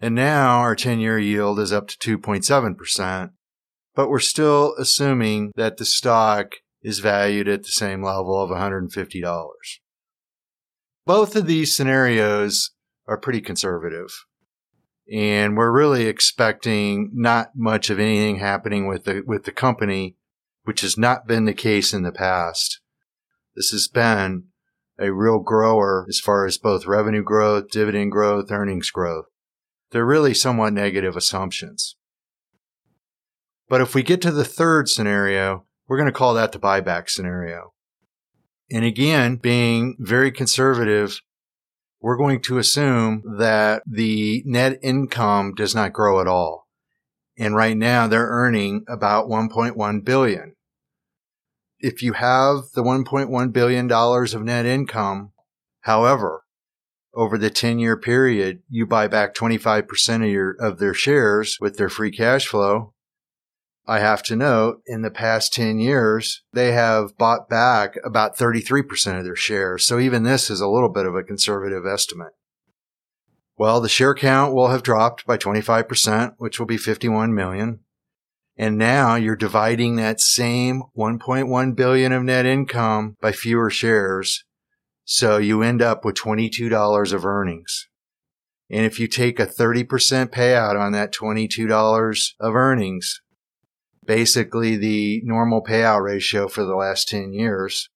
And 0.00 0.16
now 0.16 0.58
our 0.58 0.74
10 0.74 0.98
year 0.98 1.20
yield 1.20 1.60
is 1.60 1.72
up 1.72 1.86
to 1.86 2.18
2.7%, 2.18 3.30
but 3.94 4.08
we're 4.08 4.18
still 4.18 4.74
assuming 4.76 5.52
that 5.54 5.76
the 5.76 5.84
stock 5.84 6.54
is 6.82 6.98
valued 6.98 7.48
at 7.48 7.62
the 7.62 7.68
same 7.68 8.02
level 8.02 8.40
of 8.40 8.50
$150. 8.50 9.50
Both 11.04 11.36
of 11.36 11.46
these 11.46 11.74
scenarios 11.74 12.70
are 13.06 13.18
pretty 13.18 13.40
conservative. 13.40 14.24
And 15.12 15.56
we're 15.56 15.72
really 15.72 16.06
expecting 16.06 17.10
not 17.12 17.50
much 17.56 17.90
of 17.90 17.98
anything 17.98 18.38
happening 18.38 18.86
with 18.86 19.04
the, 19.04 19.22
with 19.26 19.44
the 19.44 19.52
company, 19.52 20.16
which 20.64 20.80
has 20.82 20.96
not 20.96 21.26
been 21.26 21.44
the 21.44 21.54
case 21.54 21.92
in 21.92 22.02
the 22.02 22.12
past. 22.12 22.80
This 23.56 23.70
has 23.70 23.88
been 23.88 24.44
a 24.98 25.12
real 25.12 25.40
grower 25.40 26.06
as 26.08 26.20
far 26.20 26.46
as 26.46 26.56
both 26.56 26.86
revenue 26.86 27.22
growth, 27.22 27.70
dividend 27.70 28.12
growth, 28.12 28.50
earnings 28.50 28.90
growth. 28.90 29.26
They're 29.90 30.06
really 30.06 30.34
somewhat 30.34 30.72
negative 30.72 31.16
assumptions. 31.16 31.96
But 33.68 33.80
if 33.80 33.94
we 33.94 34.02
get 34.02 34.22
to 34.22 34.30
the 34.30 34.44
third 34.44 34.88
scenario, 34.88 35.66
we're 35.92 35.98
going 35.98 36.06
to 36.06 36.12
call 36.18 36.32
that 36.32 36.52
the 36.52 36.58
buyback 36.58 37.10
scenario. 37.10 37.74
And 38.70 38.82
again, 38.82 39.36
being 39.36 39.94
very 39.98 40.32
conservative, 40.32 41.20
we're 42.00 42.16
going 42.16 42.40
to 42.44 42.56
assume 42.56 43.22
that 43.36 43.82
the 43.86 44.42
net 44.46 44.78
income 44.82 45.52
does 45.54 45.74
not 45.74 45.92
grow 45.92 46.22
at 46.22 46.26
all. 46.26 46.66
And 47.36 47.54
right 47.54 47.76
now 47.76 48.06
they're 48.06 48.26
earning 48.26 48.86
about 48.88 49.28
1.1 49.28 50.02
billion. 50.02 50.56
If 51.78 52.02
you 52.02 52.14
have 52.14 52.70
the 52.74 52.82
1.1 52.82 53.52
billion 53.52 53.86
dollars 53.86 54.32
of 54.32 54.42
net 54.42 54.64
income, 54.64 55.32
however, 55.82 56.44
over 57.12 57.36
the 57.36 57.50
10 57.50 57.78
year 57.78 57.98
period, 57.98 58.62
you 58.70 58.86
buy 58.86 59.08
back 59.08 59.34
25% 59.34 60.24
of 60.24 60.30
your, 60.30 60.52
of 60.58 60.78
their 60.78 60.94
shares 60.94 61.58
with 61.60 61.76
their 61.76 61.90
free 61.90 62.10
cash 62.10 62.46
flow. 62.46 62.94
I 63.86 63.98
have 63.98 64.22
to 64.24 64.36
note 64.36 64.82
in 64.86 65.02
the 65.02 65.10
past 65.10 65.52
10 65.52 65.78
years, 65.80 66.42
they 66.52 66.72
have 66.72 67.18
bought 67.18 67.48
back 67.48 67.96
about 68.04 68.36
33% 68.36 69.18
of 69.18 69.24
their 69.24 69.34
shares. 69.34 69.84
So 69.86 69.98
even 69.98 70.22
this 70.22 70.50
is 70.50 70.60
a 70.60 70.68
little 70.68 70.88
bit 70.88 71.06
of 71.06 71.16
a 71.16 71.24
conservative 71.24 71.84
estimate. 71.84 72.32
Well, 73.56 73.80
the 73.80 73.88
share 73.88 74.14
count 74.14 74.54
will 74.54 74.68
have 74.68 74.82
dropped 74.82 75.26
by 75.26 75.36
25%, 75.36 76.34
which 76.38 76.58
will 76.58 76.66
be 76.66 76.76
51 76.76 77.34
million. 77.34 77.80
And 78.56 78.78
now 78.78 79.16
you're 79.16 79.34
dividing 79.34 79.96
that 79.96 80.20
same 80.20 80.82
1.1 80.96 81.74
billion 81.74 82.12
of 82.12 82.22
net 82.22 82.46
income 82.46 83.16
by 83.20 83.32
fewer 83.32 83.70
shares. 83.70 84.44
So 85.04 85.38
you 85.38 85.62
end 85.62 85.82
up 85.82 86.04
with 86.04 86.14
$22 86.14 87.12
of 87.12 87.26
earnings. 87.26 87.88
And 88.70 88.86
if 88.86 89.00
you 89.00 89.08
take 89.08 89.40
a 89.40 89.46
30% 89.46 89.86
payout 90.28 90.78
on 90.78 90.92
that 90.92 91.12
$22 91.12 92.32
of 92.40 92.54
earnings, 92.54 93.20
basically 94.04 94.76
the 94.76 95.20
normal 95.24 95.62
payout 95.62 96.02
ratio 96.02 96.48
for 96.48 96.64
the 96.64 96.74
last 96.74 97.08
10 97.08 97.32
years, 97.32 97.88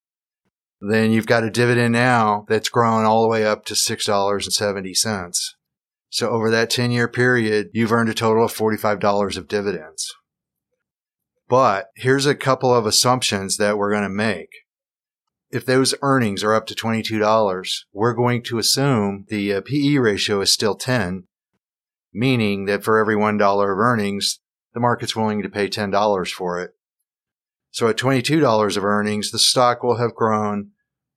then 0.81 1.11
you've 1.11 1.27
got 1.27 1.45
a 1.45 1.51
dividend 1.51 1.93
now 1.93 2.45
that's 2.49 2.69
grown 2.69 3.05
all 3.05 3.23
the 3.23 3.29
way 3.29 3.45
up 3.45 3.65
to 3.67 3.75
$6.70. 3.75 5.55
So 6.11 6.31
over 6.31 6.51
that 6.51 6.71
10 6.71 6.91
year 6.91 7.09
period, 7.09 7.69
you've 7.73 7.93
earned 7.93 8.09
a 8.09 8.15
total 8.15 8.45
of 8.45 8.53
$45 8.53 9.37
of 9.37 9.49
dividends. 9.49 10.15
But 11.49 11.87
here's 11.95 12.27
a 12.27 12.35
couple 12.35 12.75
of 12.75 12.87
assumptions 12.87 13.57
that 13.57 13.79
we're 13.79 13.91
going 13.91 14.03
to 14.03 14.09
make. 14.09 14.51
If 15.51 15.65
those 15.65 15.95
earnings 16.03 16.43
are 16.43 16.55
up 16.55 16.67
to 16.67 16.75
$22, 16.75 17.85
we're 17.93 18.15
going 18.15 18.43
to 18.45 18.59
assume 18.59 19.27
the 19.29 19.55
uh, 19.55 19.61
PE 19.61 19.97
ratio 19.99 20.41
is 20.41 20.53
still 20.53 20.75
10, 20.75 21.25
meaning 22.13 22.65
that 22.65 22.83
for 22.83 22.99
every 22.99 23.15
$1 23.15 23.41
of 23.41 23.79
earnings, 23.79 24.41
the 24.77 24.81
market's 24.81 25.17
willing 25.17 25.41
to 25.41 25.49
pay 25.49 25.71
$10 25.71 26.31
for 26.33 26.61
it. 26.61 26.73
So 27.71 27.89
at 27.89 27.97
$22 27.97 28.77
of 28.77 28.85
earnings, 28.85 29.31
the 29.31 29.39
stock 29.39 29.83
will 29.83 29.97
have 29.97 30.15
grown 30.15 30.73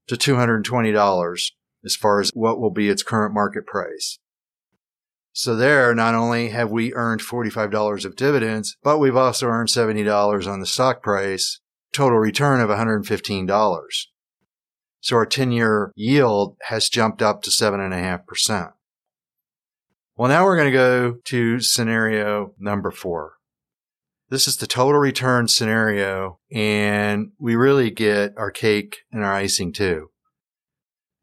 to 0.07 0.15
$220 0.15 1.51
as 1.83 1.95
far 1.97 2.21
as 2.21 2.31
what 2.33 2.57
will 2.57 2.69
be 2.69 2.87
its 2.87 3.03
current 3.03 3.33
market 3.33 3.67
price. 3.67 4.17
So 5.33 5.57
there, 5.57 5.93
not 5.93 6.15
only 6.15 6.51
have 6.51 6.71
we 6.71 6.93
earned 6.93 7.19
$45 7.19 8.05
of 8.05 8.15
dividends, 8.15 8.77
but 8.81 8.97
we've 8.97 9.17
also 9.17 9.47
earned 9.47 9.67
$70 9.67 10.47
on 10.47 10.61
the 10.61 10.65
stock 10.65 11.03
price, 11.03 11.59
total 11.91 12.17
return 12.17 12.61
of 12.61 12.69
$115. 12.69 14.05
So 15.01 15.15
our 15.17 15.25
10 15.25 15.51
year 15.51 15.91
yield 15.97 16.55
has 16.67 16.87
jumped 16.87 17.21
up 17.21 17.41
to 17.41 17.49
7.5%. 17.49 18.71
Well, 20.15 20.29
now 20.29 20.45
we're 20.45 20.55
going 20.55 20.71
to 20.71 20.77
go 20.77 21.17
to 21.25 21.59
scenario 21.59 22.53
number 22.57 22.89
four. 22.89 23.38
This 24.29 24.47
is 24.47 24.57
the 24.57 24.67
total 24.67 24.99
return 24.99 25.47
scenario, 25.47 26.39
and 26.51 27.31
we 27.39 27.55
really 27.55 27.89
get 27.89 28.37
our 28.37 28.51
cake 28.51 28.97
and 29.11 29.23
our 29.23 29.33
icing 29.33 29.73
too. 29.73 30.11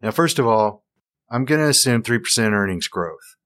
Now, 0.02 0.10
first 0.10 0.40
of 0.40 0.46
all, 0.46 0.84
I'm 1.30 1.44
going 1.44 1.60
to 1.60 1.68
assume 1.68 2.02
3% 2.02 2.52
earnings 2.52 2.88
growth. 2.88 3.36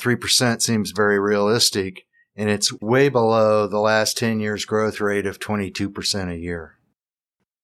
3% 0.00 0.62
seems 0.62 0.90
very 0.90 1.20
realistic, 1.20 2.06
and 2.34 2.50
it's 2.50 2.72
way 2.80 3.08
below 3.08 3.68
the 3.68 3.78
last 3.78 4.18
10 4.18 4.40
years 4.40 4.64
growth 4.64 5.00
rate 5.00 5.26
of 5.26 5.38
22% 5.38 6.32
a 6.32 6.36
year. 6.36 6.78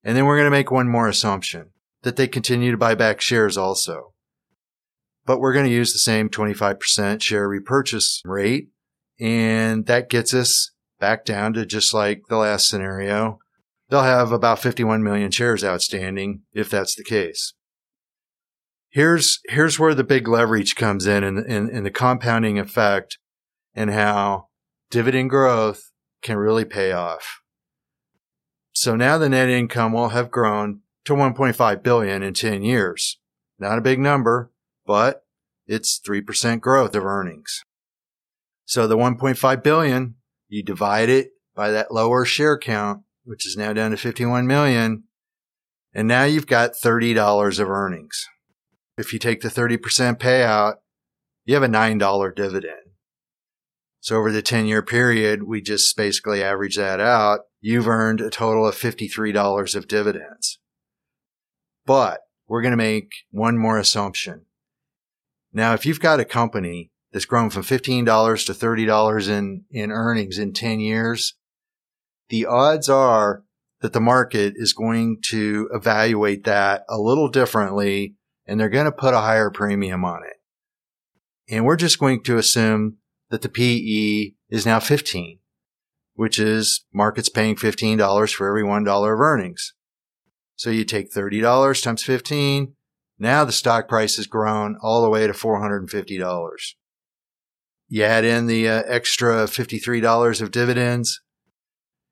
And 0.04 0.16
then 0.16 0.26
we're 0.26 0.36
going 0.36 0.46
to 0.46 0.50
make 0.50 0.70
one 0.70 0.88
more 0.88 1.08
assumption 1.08 1.70
that 2.02 2.14
they 2.14 2.28
continue 2.28 2.70
to 2.70 2.76
buy 2.76 2.94
back 2.94 3.20
shares 3.20 3.58
also. 3.58 4.14
But 5.26 5.40
we're 5.40 5.52
going 5.52 5.66
to 5.66 5.72
use 5.72 5.92
the 5.92 5.98
same 5.98 6.28
25% 6.28 7.20
share 7.20 7.48
repurchase 7.48 8.22
rate, 8.24 8.68
and 9.18 9.86
that 9.86 10.08
gets 10.08 10.32
us 10.32 10.70
back 11.00 11.24
down 11.24 11.54
to 11.54 11.66
just 11.66 11.92
like 11.92 12.22
the 12.28 12.36
last 12.36 12.68
scenario. 12.68 13.40
They'll 13.88 14.02
have 14.02 14.30
about 14.30 14.60
51 14.60 15.02
million 15.02 15.32
shares 15.32 15.64
outstanding 15.64 16.42
if 16.52 16.70
that's 16.70 16.94
the 16.94 17.02
case. 17.02 17.54
Here's, 18.90 19.40
here's 19.48 19.78
where 19.78 19.94
the 19.94 20.04
big 20.04 20.28
leverage 20.28 20.76
comes 20.76 21.06
in 21.06 21.24
and, 21.24 21.38
in, 21.38 21.68
in 21.68 21.84
the 21.84 21.90
compounding 21.90 22.58
effect 22.58 23.18
and 23.74 23.90
how 23.90 24.48
dividend 24.90 25.30
growth 25.30 25.90
can 26.22 26.36
really 26.36 26.64
pay 26.64 26.92
off. 26.92 27.40
So 28.72 28.94
now 28.94 29.18
the 29.18 29.28
net 29.28 29.48
income 29.48 29.92
will 29.92 30.10
have 30.10 30.30
grown 30.30 30.80
to 31.04 31.14
1.5 31.14 31.82
billion 31.82 32.22
in 32.22 32.34
10 32.34 32.62
years. 32.62 33.18
Not 33.58 33.78
a 33.78 33.82
big 33.82 33.98
number, 33.98 34.50
but 34.86 35.24
it's 35.66 36.00
3% 36.00 36.60
growth 36.60 36.94
of 36.94 37.04
earnings. 37.04 37.64
So 38.64 38.86
the 38.86 38.96
1.5 38.96 39.62
billion 39.62 40.14
you 40.50 40.62
divide 40.62 41.08
it 41.08 41.30
by 41.54 41.70
that 41.70 41.92
lower 41.92 42.24
share 42.24 42.58
count, 42.58 43.02
which 43.24 43.46
is 43.46 43.56
now 43.56 43.72
down 43.72 43.92
to 43.92 43.96
51 43.96 44.46
million. 44.46 45.04
And 45.94 46.06
now 46.06 46.24
you've 46.24 46.46
got 46.46 46.72
$30 46.72 47.58
of 47.58 47.70
earnings. 47.70 48.26
If 48.98 49.12
you 49.12 49.18
take 49.18 49.40
the 49.40 49.48
30% 49.48 49.78
payout, 50.18 50.74
you 51.44 51.54
have 51.54 51.62
a 51.62 51.68
$9 51.68 52.36
dividend. 52.36 52.74
So 54.00 54.16
over 54.16 54.32
the 54.32 54.42
10 54.42 54.66
year 54.66 54.82
period, 54.82 55.44
we 55.44 55.60
just 55.60 55.96
basically 55.96 56.42
average 56.42 56.76
that 56.76 57.00
out. 57.00 57.40
You've 57.60 57.88
earned 57.88 58.20
a 58.20 58.30
total 58.30 58.66
of 58.66 58.74
$53 58.74 59.76
of 59.76 59.88
dividends. 59.88 60.58
But 61.86 62.20
we're 62.48 62.62
going 62.62 62.72
to 62.72 62.76
make 62.76 63.12
one 63.30 63.58
more 63.58 63.78
assumption. 63.78 64.46
Now, 65.52 65.74
if 65.74 65.84
you've 65.84 66.00
got 66.00 66.20
a 66.20 66.24
company 66.24 66.89
that's 67.12 67.24
grown 67.24 67.50
from 67.50 67.62
$15 67.62 68.46
to 68.46 68.52
$30 68.52 69.28
in, 69.28 69.64
in 69.70 69.90
earnings 69.90 70.38
in 70.38 70.52
10 70.52 70.80
years, 70.80 71.34
the 72.28 72.46
odds 72.46 72.88
are 72.88 73.44
that 73.80 73.92
the 73.92 74.00
market 74.00 74.54
is 74.56 74.72
going 74.72 75.18
to 75.30 75.68
evaluate 75.72 76.44
that 76.44 76.84
a 76.88 76.98
little 76.98 77.28
differently 77.28 78.14
and 78.46 78.58
they're 78.58 78.68
going 78.68 78.84
to 78.84 78.92
put 78.92 79.14
a 79.14 79.20
higher 79.20 79.50
premium 79.50 80.04
on 80.04 80.22
it. 80.24 80.36
And 81.52 81.64
we're 81.64 81.76
just 81.76 81.98
going 81.98 82.22
to 82.24 82.36
assume 82.36 82.98
that 83.30 83.42
the 83.42 83.48
PE 83.48 84.34
is 84.48 84.66
now 84.66 84.80
15, 84.80 85.38
which 86.14 86.38
is 86.38 86.84
markets 86.92 87.28
paying 87.28 87.56
$15 87.56 88.32
for 88.32 88.48
every 88.48 88.62
$1 88.62 89.12
of 89.12 89.20
earnings. 89.20 89.74
So 90.56 90.70
you 90.70 90.84
take 90.84 91.12
$30 91.12 91.82
times 91.82 92.02
15. 92.02 92.74
Now 93.18 93.44
the 93.44 93.52
stock 93.52 93.88
price 93.88 94.16
has 94.16 94.26
grown 94.26 94.76
all 94.82 95.02
the 95.02 95.10
way 95.10 95.26
to 95.26 95.32
$450. 95.32 96.74
You 97.92 98.05
add 98.05 98.24
in 98.24 98.46
the 98.46 98.68
uh, 98.68 98.83
extra 98.87 99.46
$53 99.46 100.40
of 100.40 100.53
dividends. 100.53 101.20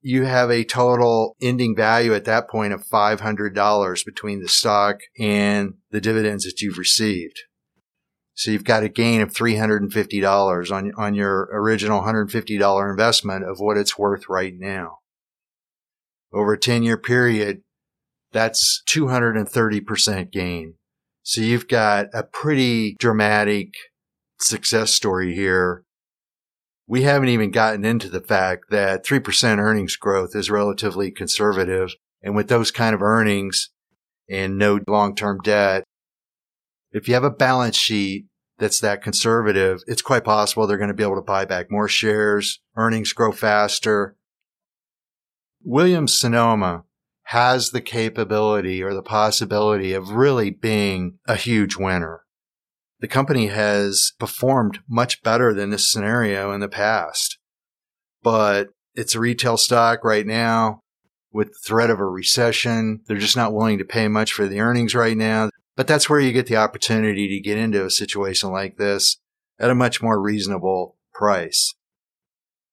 You 0.01 0.25
have 0.25 0.51
a 0.51 0.64
total 0.64 1.37
ending 1.41 1.77
value 1.77 2.14
at 2.14 2.25
that 2.25 2.51
point 2.51 2.73
of 2.73 2.85
$500 2.85 4.05
between 4.05 4.41
the 4.41 4.49
stock 4.49 4.99
and 5.21 5.75
the 5.93 6.01
dividends 6.01 6.45
that 6.45 6.61
you've 6.61 6.79
received. 6.79 7.38
So 8.35 8.51
you've 8.51 8.64
got 8.64 8.83
a 8.83 8.88
gain 8.88 9.21
of 9.21 9.33
$350 9.33 10.73
on, 10.73 10.93
on 10.97 11.14
your 11.14 11.49
original 11.53 12.03
$150 12.03 12.91
investment 12.91 13.45
of 13.45 13.61
what 13.61 13.77
it's 13.77 13.97
worth 13.97 14.29
right 14.29 14.55
now. 14.57 14.99
Over 16.33 16.55
a 16.55 16.59
10 16.59 16.83
year 16.83 16.99
period, 16.99 17.62
that's 18.33 18.83
230% 18.88 20.33
gain. 20.33 20.75
So 21.23 21.41
you've 21.41 21.69
got 21.69 22.07
a 22.12 22.25
pretty 22.25 22.97
dramatic 22.99 23.75
success 24.40 24.94
story 24.94 25.35
here. 25.35 25.85
We 26.87 27.03
haven't 27.03 27.29
even 27.29 27.51
gotten 27.51 27.85
into 27.85 28.09
the 28.09 28.20
fact 28.20 28.70
that 28.70 29.05
3% 29.05 29.59
earnings 29.59 29.96
growth 29.96 30.35
is 30.35 30.51
relatively 30.51 31.11
conservative. 31.11 31.90
And 32.22 32.35
with 32.35 32.48
those 32.48 32.70
kind 32.70 32.94
of 32.94 33.03
earnings 33.03 33.70
and 34.29 34.59
no 34.59 34.81
long-term 34.87 35.40
debt, 35.42 35.85
if 36.90 37.07
you 37.07 37.14
have 37.14 37.24
a 37.24 37.31
balance 37.31 37.77
sheet 37.77 38.27
that's 38.59 38.81
that 38.81 39.03
conservative, 39.03 39.83
it's 39.87 40.03
quite 40.03 40.24
possible 40.24 40.66
they're 40.66 40.79
going 40.79 40.88
to 40.88 40.94
be 40.94 41.03
able 41.03 41.16
to 41.16 41.22
buy 41.22 41.44
back 41.44 41.70
more 41.70 41.88
shares, 41.88 42.61
earnings 42.77 43.12
grow 43.12 43.33
faster. 43.33 44.16
Williams 45.62 46.18
Sonoma 46.18 46.85
has 47.24 47.70
the 47.70 47.81
capability 47.83 48.83
or 48.83 48.94
the 48.94 49.03
possibility 49.03 49.92
of 49.92 50.11
really 50.11 50.51
being 50.51 51.18
a 51.27 51.37
huge 51.37 51.77
winner. 51.77 52.22
The 53.00 53.08
company 53.08 53.46
has 53.46 54.12
performed 54.18 54.80
much 54.88 55.22
better 55.22 55.54
than 55.54 55.70
this 55.70 55.90
scenario 55.90 56.52
in 56.52 56.61
the 56.61 56.68
past, 56.68 57.38
but 58.22 58.68
it's 58.94 59.14
a 59.14 59.20
retail 59.20 59.56
stock 59.56 60.02
right 60.02 60.26
now 60.26 60.82
with 61.32 61.48
the 61.48 61.58
threat 61.64 61.90
of 61.90 62.00
a 62.00 62.06
recession. 62.06 63.00
They're 63.06 63.16
just 63.18 63.37
not 63.37 63.52
willing 63.52 63.78
to 63.78 63.84
pay 63.84 64.08
much 64.08 64.32
for 64.32 64.46
the 64.48 64.61
earnings 64.61 64.94
right 64.94 65.16
now. 65.16 65.50
But 65.76 65.87
that's 65.87 66.11
where 66.11 66.18
you 66.18 66.32
get 66.32 66.46
the 66.46 66.56
opportunity 66.56 67.28
to 67.28 67.40
get 67.40 67.56
into 67.56 67.84
a 67.84 67.90
situation 67.90 68.50
like 68.50 68.78
this 68.78 69.18
at 69.61 69.70
a 69.70 69.76
much 69.76 70.02
more 70.02 70.20
reasonable 70.20 70.96
price. 71.14 71.74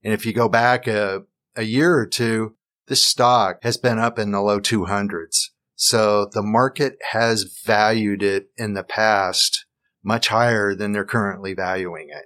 And 0.04 0.12
if 0.14 0.26
you 0.26 0.34
go 0.34 0.50
back 0.50 0.88
a, 0.88 1.22
a 1.56 1.64
year 1.64 1.96
or 1.96 2.08
two, 2.08 2.56
this 2.88 3.04
stock 3.04 3.58
has 3.62 3.78
been 3.78 4.00
up 4.00 4.18
in 4.18 4.32
the 4.32 4.42
low 4.42 4.60
200s. 4.60 5.50
So 5.76 6.26
the 6.32 6.42
market 6.42 6.98
has 7.12 7.62
valued 7.64 8.24
it 8.24 8.50
in 8.58 8.74
the 8.74 8.84
past 8.84 9.65
much 10.06 10.30
higher 10.30 10.76
than 10.76 10.92
they're 10.92 11.04
currently 11.04 11.54
valuing 11.54 12.08
it. 12.10 12.26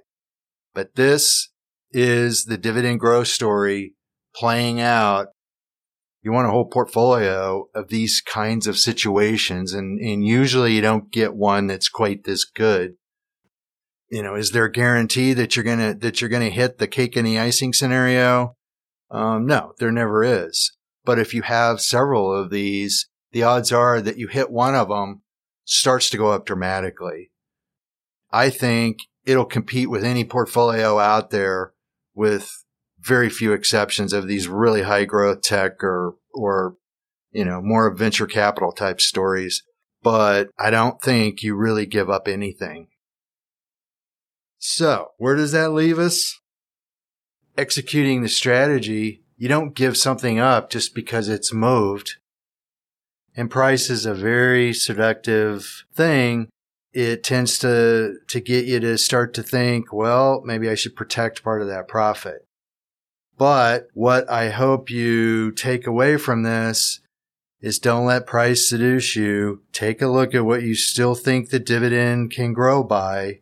But 0.74 0.94
this 0.94 1.48
is 1.90 2.44
the 2.44 2.58
dividend 2.58 3.00
growth 3.00 3.28
story 3.28 3.94
playing 4.34 4.80
out 4.80 5.28
you 6.22 6.32
want 6.32 6.46
a 6.46 6.50
whole 6.50 6.66
portfolio 6.66 7.68
of 7.74 7.88
these 7.88 8.20
kinds 8.20 8.66
of 8.66 8.78
situations. 8.78 9.72
And, 9.72 9.98
and 10.00 10.24
usually 10.24 10.74
you 10.74 10.82
don't 10.82 11.10
get 11.10 11.34
one 11.34 11.66
that's 11.66 11.88
quite 11.88 12.24
this 12.24 12.44
good. 12.44 12.94
You 14.10 14.22
know, 14.22 14.34
is 14.34 14.50
there 14.50 14.64
a 14.64 14.72
guarantee 14.72 15.32
that 15.34 15.56
you're 15.56 15.64
going 15.64 15.78
to, 15.78 15.94
that 15.94 16.20
you're 16.20 16.30
going 16.30 16.48
to 16.48 16.54
hit 16.54 16.78
the 16.78 16.88
cake 16.88 17.16
and 17.16 17.26
the 17.26 17.38
icing 17.38 17.72
scenario? 17.72 18.56
Um, 19.10 19.46
no, 19.46 19.72
there 19.78 19.92
never 19.92 20.22
is. 20.22 20.76
But 21.04 21.18
if 21.18 21.32
you 21.32 21.42
have 21.42 21.80
several 21.80 22.34
of 22.34 22.50
these, 22.50 23.08
the 23.32 23.42
odds 23.42 23.72
are 23.72 24.00
that 24.00 24.18
you 24.18 24.28
hit 24.28 24.50
one 24.50 24.74
of 24.74 24.88
them 24.88 25.22
starts 25.64 26.10
to 26.10 26.18
go 26.18 26.32
up 26.32 26.44
dramatically. 26.44 27.30
I 28.32 28.50
think 28.50 28.98
it'll 29.24 29.44
compete 29.44 29.90
with 29.90 30.04
any 30.04 30.24
portfolio 30.24 30.98
out 30.98 31.30
there 31.30 31.72
with 32.14 32.64
very 33.00 33.30
few 33.30 33.52
exceptions 33.52 34.12
of 34.12 34.26
these 34.26 34.48
really 34.48 34.82
high 34.82 35.04
growth 35.04 35.42
tech 35.42 35.82
or, 35.82 36.14
or, 36.32 36.76
you 37.30 37.44
know, 37.44 37.60
more 37.62 37.94
venture 37.94 38.26
capital 38.26 38.72
type 38.72 39.00
stories. 39.00 39.62
But 40.02 40.50
I 40.58 40.70
don't 40.70 41.00
think 41.02 41.42
you 41.42 41.54
really 41.54 41.86
give 41.86 42.08
up 42.08 42.28
anything. 42.28 42.88
So 44.58 45.12
where 45.16 45.36
does 45.36 45.52
that 45.52 45.72
leave 45.72 45.98
us? 45.98 46.38
Executing 47.56 48.22
the 48.22 48.28
strategy. 48.28 49.22
You 49.36 49.48
don't 49.48 49.74
give 49.74 49.96
something 49.96 50.38
up 50.38 50.70
just 50.70 50.94
because 50.94 51.28
it's 51.28 51.52
moved. 51.52 52.16
And 53.34 53.50
price 53.50 53.88
is 53.88 54.04
a 54.04 54.14
very 54.14 54.74
seductive 54.74 55.84
thing. 55.94 56.48
It 56.92 57.22
tends 57.22 57.58
to, 57.60 58.16
to 58.28 58.40
get 58.40 58.64
you 58.64 58.80
to 58.80 58.98
start 58.98 59.32
to 59.34 59.42
think, 59.42 59.92
well, 59.92 60.42
maybe 60.44 60.68
I 60.68 60.74
should 60.74 60.96
protect 60.96 61.44
part 61.44 61.62
of 61.62 61.68
that 61.68 61.86
profit. 61.86 62.46
But 63.38 63.88
what 63.94 64.28
I 64.28 64.50
hope 64.50 64.90
you 64.90 65.52
take 65.52 65.86
away 65.86 66.16
from 66.16 66.42
this 66.42 67.00
is 67.60 67.78
don't 67.78 68.06
let 68.06 68.26
price 68.26 68.68
seduce 68.68 69.14
you. 69.16 69.62
Take 69.72 70.02
a 70.02 70.08
look 70.08 70.34
at 70.34 70.44
what 70.44 70.62
you 70.62 70.74
still 70.74 71.14
think 71.14 71.50
the 71.50 71.58
dividend 71.58 72.32
can 72.32 72.52
grow 72.52 72.82
by. 72.82 73.40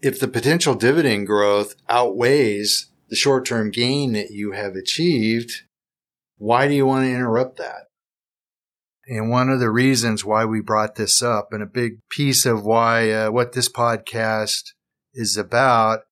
If 0.00 0.18
the 0.18 0.28
potential 0.28 0.74
dividend 0.74 1.26
growth 1.26 1.74
outweighs 1.88 2.90
the 3.08 3.16
short 3.16 3.44
term 3.44 3.70
gain 3.70 4.12
that 4.12 4.30
you 4.30 4.52
have 4.52 4.74
achieved, 4.74 5.62
why 6.38 6.68
do 6.68 6.74
you 6.74 6.86
want 6.86 7.04
to 7.04 7.12
interrupt 7.12 7.58
that? 7.58 7.89
And 9.10 9.28
one 9.28 9.48
of 9.48 9.58
the 9.58 9.70
reasons 9.70 10.24
why 10.24 10.44
we 10.44 10.60
brought 10.60 10.94
this 10.94 11.20
up 11.20 11.48
and 11.50 11.64
a 11.64 11.66
big 11.66 11.94
piece 12.10 12.46
of 12.46 12.64
why, 12.64 13.10
uh, 13.10 13.30
what 13.32 13.54
this 13.54 13.68
podcast 13.68 14.70
is 15.12 15.36
about 15.36 16.02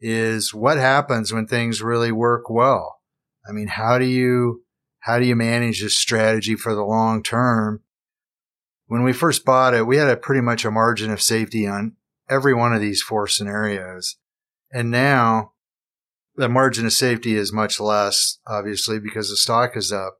is 0.00 0.54
what 0.54 0.78
happens 0.78 1.30
when 1.30 1.46
things 1.46 1.82
really 1.82 2.10
work 2.10 2.48
well. 2.48 3.00
I 3.46 3.52
mean, 3.52 3.68
how 3.68 3.98
do 3.98 4.06
you, 4.06 4.62
how 5.00 5.18
do 5.18 5.26
you 5.26 5.36
manage 5.36 5.82
this 5.82 5.98
strategy 5.98 6.54
for 6.54 6.74
the 6.74 6.84
long 6.84 7.22
term? 7.22 7.82
When 8.86 9.02
we 9.02 9.12
first 9.12 9.44
bought 9.44 9.74
it, 9.74 9.86
we 9.86 9.98
had 9.98 10.08
a 10.08 10.16
pretty 10.16 10.40
much 10.40 10.64
a 10.64 10.70
margin 10.70 11.10
of 11.10 11.20
safety 11.20 11.66
on 11.66 11.96
every 12.30 12.54
one 12.54 12.72
of 12.72 12.80
these 12.80 13.02
four 13.02 13.26
scenarios. 13.26 14.16
And 14.72 14.90
now 14.90 15.52
the 16.36 16.48
margin 16.48 16.86
of 16.86 16.94
safety 16.94 17.34
is 17.34 17.52
much 17.52 17.78
less, 17.78 18.38
obviously, 18.46 18.98
because 18.98 19.28
the 19.28 19.36
stock 19.36 19.76
is 19.76 19.92
up. 19.92 20.16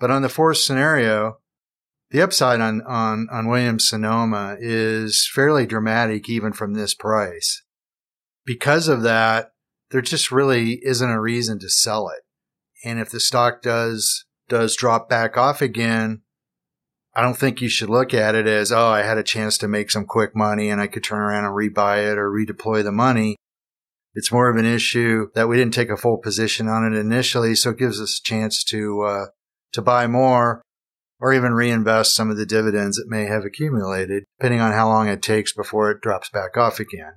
But 0.00 0.10
on 0.10 0.22
the 0.22 0.28
fourth 0.28 0.56
scenario, 0.56 1.38
the 2.10 2.22
upside 2.22 2.60
on, 2.60 2.82
on, 2.82 3.28
on 3.30 3.48
Williams 3.48 3.88
Sonoma 3.88 4.56
is 4.58 5.28
fairly 5.32 5.66
dramatic 5.66 6.28
even 6.28 6.52
from 6.52 6.74
this 6.74 6.94
price 6.94 7.62
because 8.48 8.88
of 8.88 9.02
that, 9.02 9.52
there 9.90 10.00
just 10.00 10.32
really 10.32 10.80
isn't 10.82 11.10
a 11.10 11.20
reason 11.20 11.58
to 11.58 11.68
sell 11.68 12.08
it. 12.08 12.22
And 12.82 12.98
if 12.98 13.10
the 13.10 13.20
stock 13.20 13.60
does, 13.60 14.24
does 14.48 14.74
drop 14.74 15.06
back 15.06 15.36
off 15.36 15.60
again, 15.60 16.22
I 17.14 17.20
don't 17.20 17.36
think 17.36 17.60
you 17.60 17.68
should 17.68 17.90
look 17.90 18.14
at 18.14 18.34
it 18.34 18.46
as, 18.46 18.72
oh, 18.72 18.88
I 18.88 19.02
had 19.02 19.18
a 19.18 19.22
chance 19.22 19.58
to 19.58 19.68
make 19.68 19.90
some 19.90 20.06
quick 20.06 20.34
money 20.34 20.70
and 20.70 20.80
I 20.80 20.86
could 20.86 21.04
turn 21.04 21.20
around 21.20 21.44
and 21.44 21.54
rebuy 21.54 22.10
it 22.10 22.16
or 22.16 22.30
redeploy 22.30 22.82
the 22.82 22.90
money. 22.90 23.36
It's 24.14 24.32
more 24.32 24.48
of 24.48 24.56
an 24.56 24.64
issue 24.64 25.28
that 25.34 25.46
we 25.46 25.58
didn't 25.58 25.74
take 25.74 25.90
a 25.90 25.96
full 25.98 26.16
position 26.16 26.68
on 26.68 26.90
it 26.90 26.98
initially. 26.98 27.54
So 27.54 27.70
it 27.70 27.78
gives 27.78 28.00
us 28.00 28.18
a 28.18 28.26
chance 28.26 28.64
to, 28.64 29.02
uh, 29.02 29.26
to 29.74 29.82
buy 29.82 30.06
more 30.06 30.62
or 31.20 31.32
even 31.32 31.52
reinvest 31.52 32.14
some 32.14 32.30
of 32.30 32.36
the 32.36 32.46
dividends 32.46 32.96
that 32.96 33.08
may 33.08 33.24
have 33.26 33.44
accumulated, 33.44 34.24
depending 34.38 34.60
on 34.60 34.72
how 34.72 34.88
long 34.88 35.08
it 35.08 35.22
takes 35.22 35.52
before 35.52 35.90
it 35.90 36.00
drops 36.00 36.30
back 36.30 36.56
off 36.56 36.78
again 36.80 37.14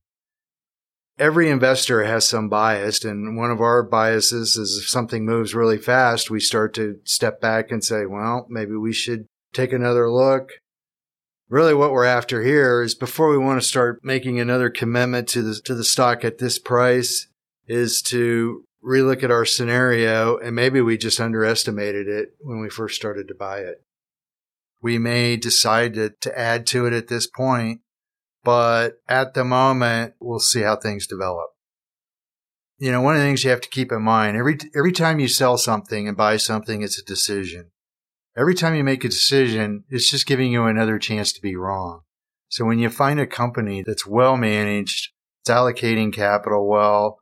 every 1.22 1.50
investor 1.50 2.04
has 2.04 2.28
some 2.28 2.50
bias. 2.50 3.06
And 3.06 3.38
one 3.38 3.52
of 3.52 3.62
our 3.62 3.84
biases 3.84 4.58
is 4.58 4.80
if 4.82 4.90
something 4.90 5.24
moves 5.24 5.56
really 5.56 5.78
fast, 5.78 6.32
we 6.32 6.40
start 6.40 6.74
to 6.74 7.00
step 7.04 7.40
back 7.40 7.72
and 7.72 7.84
say, 7.84 8.06
well, 8.06 8.48
maybe 8.50 8.76
we 8.76 8.92
should 8.92 9.28
take 9.54 9.72
another 9.72 10.10
look. 10.10 10.50
Really 11.48 11.74
what 11.74 11.92
we're 11.92 12.06
after 12.06 12.42
here 12.44 12.82
is 12.82 12.96
before 12.96 13.30
we 13.30 13.38
want 13.38 13.62
to 13.62 13.68
start 13.68 14.00
making 14.04 14.40
another 14.40 14.70
commitment 14.70 15.28
to 15.30 15.42
the, 15.44 15.56
to 15.66 15.76
the 15.76 15.84
stock 15.84 16.26
at 16.26 16.40
this 16.40 16.58
price 16.58 17.28
is 17.68 18.02
to 18.04 18.64
relook 18.84 19.22
at 19.22 19.32
our 19.32 19.46
scenario 19.46 20.38
and 20.38 20.56
maybe 20.56 20.82
we 20.82 20.98
just 20.98 21.20
underestimated 21.20 22.08
it 22.08 22.30
when 22.40 22.60
we 22.60 22.70
first 22.70 22.96
started 22.96 23.28
to 23.28 23.36
buy 23.36 23.60
it. 23.60 23.82
We 24.82 24.98
may 24.98 25.38
decide 25.38 25.94
to, 25.96 26.12
to 26.22 26.40
add 26.40 26.66
to 26.68 26.86
it 26.86 26.94
at 26.94 27.08
this 27.08 27.28
point 27.28 27.82
but 28.44 29.00
at 29.08 29.34
the 29.34 29.44
moment, 29.44 30.16
we'll 30.20 30.40
see 30.40 30.62
how 30.62 30.76
things 30.76 31.08
develop. 31.08 31.50
You 32.80 32.92
know, 32.92 33.02
one 33.02 33.16
of 33.16 33.22
the 33.22 33.28
things 33.28 33.44
you 33.44 33.52
have 33.52 33.62
to 33.62 33.70
keep 33.70 33.92
in 33.92 34.02
mind 34.02 34.36
every 34.36 34.58
every 34.76 34.92
time 34.92 35.20
you 35.20 35.28
sell 35.28 35.58
something 35.58 36.08
and 36.08 36.18
buy 36.18 36.38
something, 36.38 36.82
it's 36.82 37.00
a 37.00 37.06
decision. 37.06 37.72
Every 38.36 38.56
time 38.56 38.76
you 38.76 38.84
make 38.84 39.04
a 39.04 39.10
decision, 39.10 39.84
it's 39.90 40.10
just 40.10 40.26
giving 40.26 40.52
you 40.52 40.66
another 40.66 40.98
chance 40.98 41.32
to 41.34 41.42
be 41.42 41.56
wrong. 41.56 42.02
So 42.50 42.66
when 42.66 42.80
you 42.80 42.90
find 42.90 43.20
a 43.20 43.28
company 43.28 43.84
that's 43.84 44.08
well 44.08 44.36
managed, 44.36 45.10
it's 45.42 45.50
allocating 45.50 46.12
capital 46.12 46.68
well, 46.68 47.20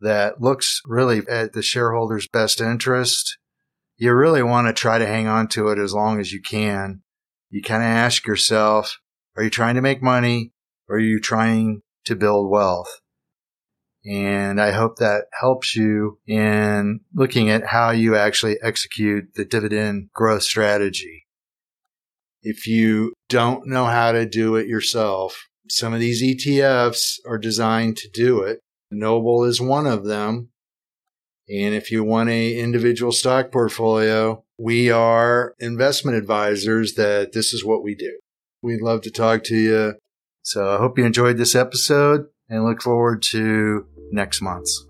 that 0.00 0.40
looks 0.40 0.80
really 0.86 1.22
at 1.28 1.52
the 1.52 1.62
shareholders' 1.62 2.28
best 2.28 2.60
interest, 2.60 3.36
you 4.02 4.12
really 4.12 4.42
want 4.42 4.66
to 4.66 4.72
try 4.72 4.98
to 4.98 5.06
hang 5.06 5.26
on 5.26 5.48
to 5.48 5.68
it 5.68 5.78
as 5.78 5.94
long 5.94 6.20
as 6.20 6.32
you 6.32 6.40
can 6.42 7.02
you 7.52 7.60
kind 7.60 7.82
of 7.82 7.86
ask 7.86 8.26
yourself, 8.26 8.98
are 9.36 9.44
you 9.44 9.50
trying 9.50 9.74
to 9.74 9.82
make 9.82 10.02
money 10.02 10.52
or 10.88 10.96
are 10.96 11.00
you 11.00 11.20
trying 11.20 11.82
to 12.06 12.16
build 12.16 12.50
wealth? 12.50 12.88
And 14.04 14.60
I 14.60 14.72
hope 14.72 14.96
that 14.96 15.26
helps 15.38 15.76
you 15.76 16.18
in 16.26 17.00
looking 17.14 17.50
at 17.50 17.66
how 17.66 17.90
you 17.90 18.16
actually 18.16 18.56
execute 18.62 19.34
the 19.34 19.44
dividend 19.44 20.08
growth 20.14 20.42
strategy. 20.42 21.26
If 22.42 22.66
you 22.66 23.12
don't 23.28 23.68
know 23.68 23.84
how 23.84 24.12
to 24.12 24.26
do 24.26 24.56
it 24.56 24.66
yourself, 24.66 25.46
some 25.68 25.92
of 25.92 26.00
these 26.00 26.22
ETFs 26.22 27.18
are 27.26 27.38
designed 27.38 27.98
to 27.98 28.08
do 28.12 28.40
it. 28.40 28.60
Noble 28.90 29.44
is 29.44 29.60
one 29.60 29.86
of 29.86 30.06
them. 30.06 30.51
And 31.48 31.74
if 31.74 31.90
you 31.90 32.04
want 32.04 32.30
a 32.30 32.58
individual 32.58 33.12
stock 33.12 33.50
portfolio, 33.50 34.44
we 34.58 34.90
are 34.90 35.54
investment 35.58 36.16
advisors 36.16 36.94
that 36.94 37.32
this 37.32 37.52
is 37.52 37.64
what 37.64 37.82
we 37.82 37.94
do. 37.94 38.18
We'd 38.62 38.80
love 38.80 39.02
to 39.02 39.10
talk 39.10 39.42
to 39.44 39.56
you. 39.56 39.94
So 40.42 40.74
I 40.74 40.78
hope 40.78 40.98
you 40.98 41.04
enjoyed 41.04 41.36
this 41.36 41.54
episode 41.54 42.26
and 42.48 42.64
look 42.64 42.80
forward 42.80 43.22
to 43.30 43.86
next 44.12 44.40
month's. 44.40 44.86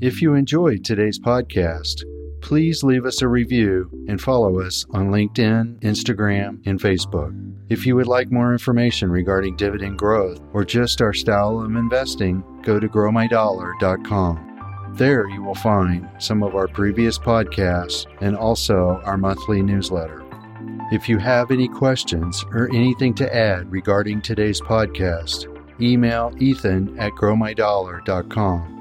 If 0.00 0.20
you 0.20 0.34
enjoyed 0.34 0.84
today's 0.84 1.18
podcast, 1.18 2.02
please 2.42 2.82
leave 2.82 3.06
us 3.06 3.22
a 3.22 3.28
review 3.28 3.90
and 4.08 4.20
follow 4.20 4.60
us 4.60 4.84
on 4.90 5.10
LinkedIn, 5.10 5.80
Instagram, 5.80 6.60
and 6.66 6.78
Facebook. 6.78 7.53
If 7.70 7.86
you 7.86 7.96
would 7.96 8.06
like 8.06 8.30
more 8.30 8.52
information 8.52 9.10
regarding 9.10 9.56
dividend 9.56 9.98
growth 9.98 10.40
or 10.52 10.64
just 10.64 11.00
our 11.00 11.14
style 11.14 11.60
of 11.60 11.74
investing, 11.74 12.44
go 12.62 12.78
to 12.78 12.88
growmydollar.com. 12.88 14.92
There 14.94 15.28
you 15.28 15.42
will 15.42 15.54
find 15.54 16.08
some 16.18 16.42
of 16.42 16.54
our 16.54 16.68
previous 16.68 17.18
podcasts 17.18 18.06
and 18.20 18.36
also 18.36 19.00
our 19.04 19.16
monthly 19.16 19.62
newsletter. 19.62 20.22
If 20.92 21.08
you 21.08 21.16
have 21.18 21.50
any 21.50 21.66
questions 21.66 22.44
or 22.52 22.68
anything 22.68 23.14
to 23.14 23.34
add 23.34 23.72
regarding 23.72 24.20
today's 24.20 24.60
podcast, 24.60 25.48
email 25.80 26.32
ethan 26.38 26.98
at 27.00 27.12
growmydollar.com. 27.12 28.74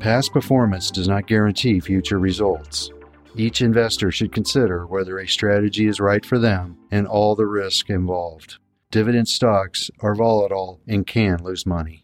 Past 0.00 0.32
performance 0.32 0.90
does 0.90 1.08
not 1.08 1.26
guarantee 1.26 1.80
future 1.80 2.18
results. 2.18 2.90
Each 3.38 3.62
investor 3.62 4.10
should 4.10 4.32
consider 4.32 4.84
whether 4.84 5.16
a 5.16 5.28
strategy 5.28 5.86
is 5.86 6.00
right 6.00 6.26
for 6.26 6.40
them 6.40 6.76
and 6.90 7.06
all 7.06 7.36
the 7.36 7.46
risk 7.46 7.88
involved. 7.88 8.58
Dividend 8.90 9.28
stocks 9.28 9.92
are 10.00 10.16
volatile 10.16 10.80
and 10.88 11.06
can 11.06 11.44
lose 11.44 11.64
money. 11.64 11.96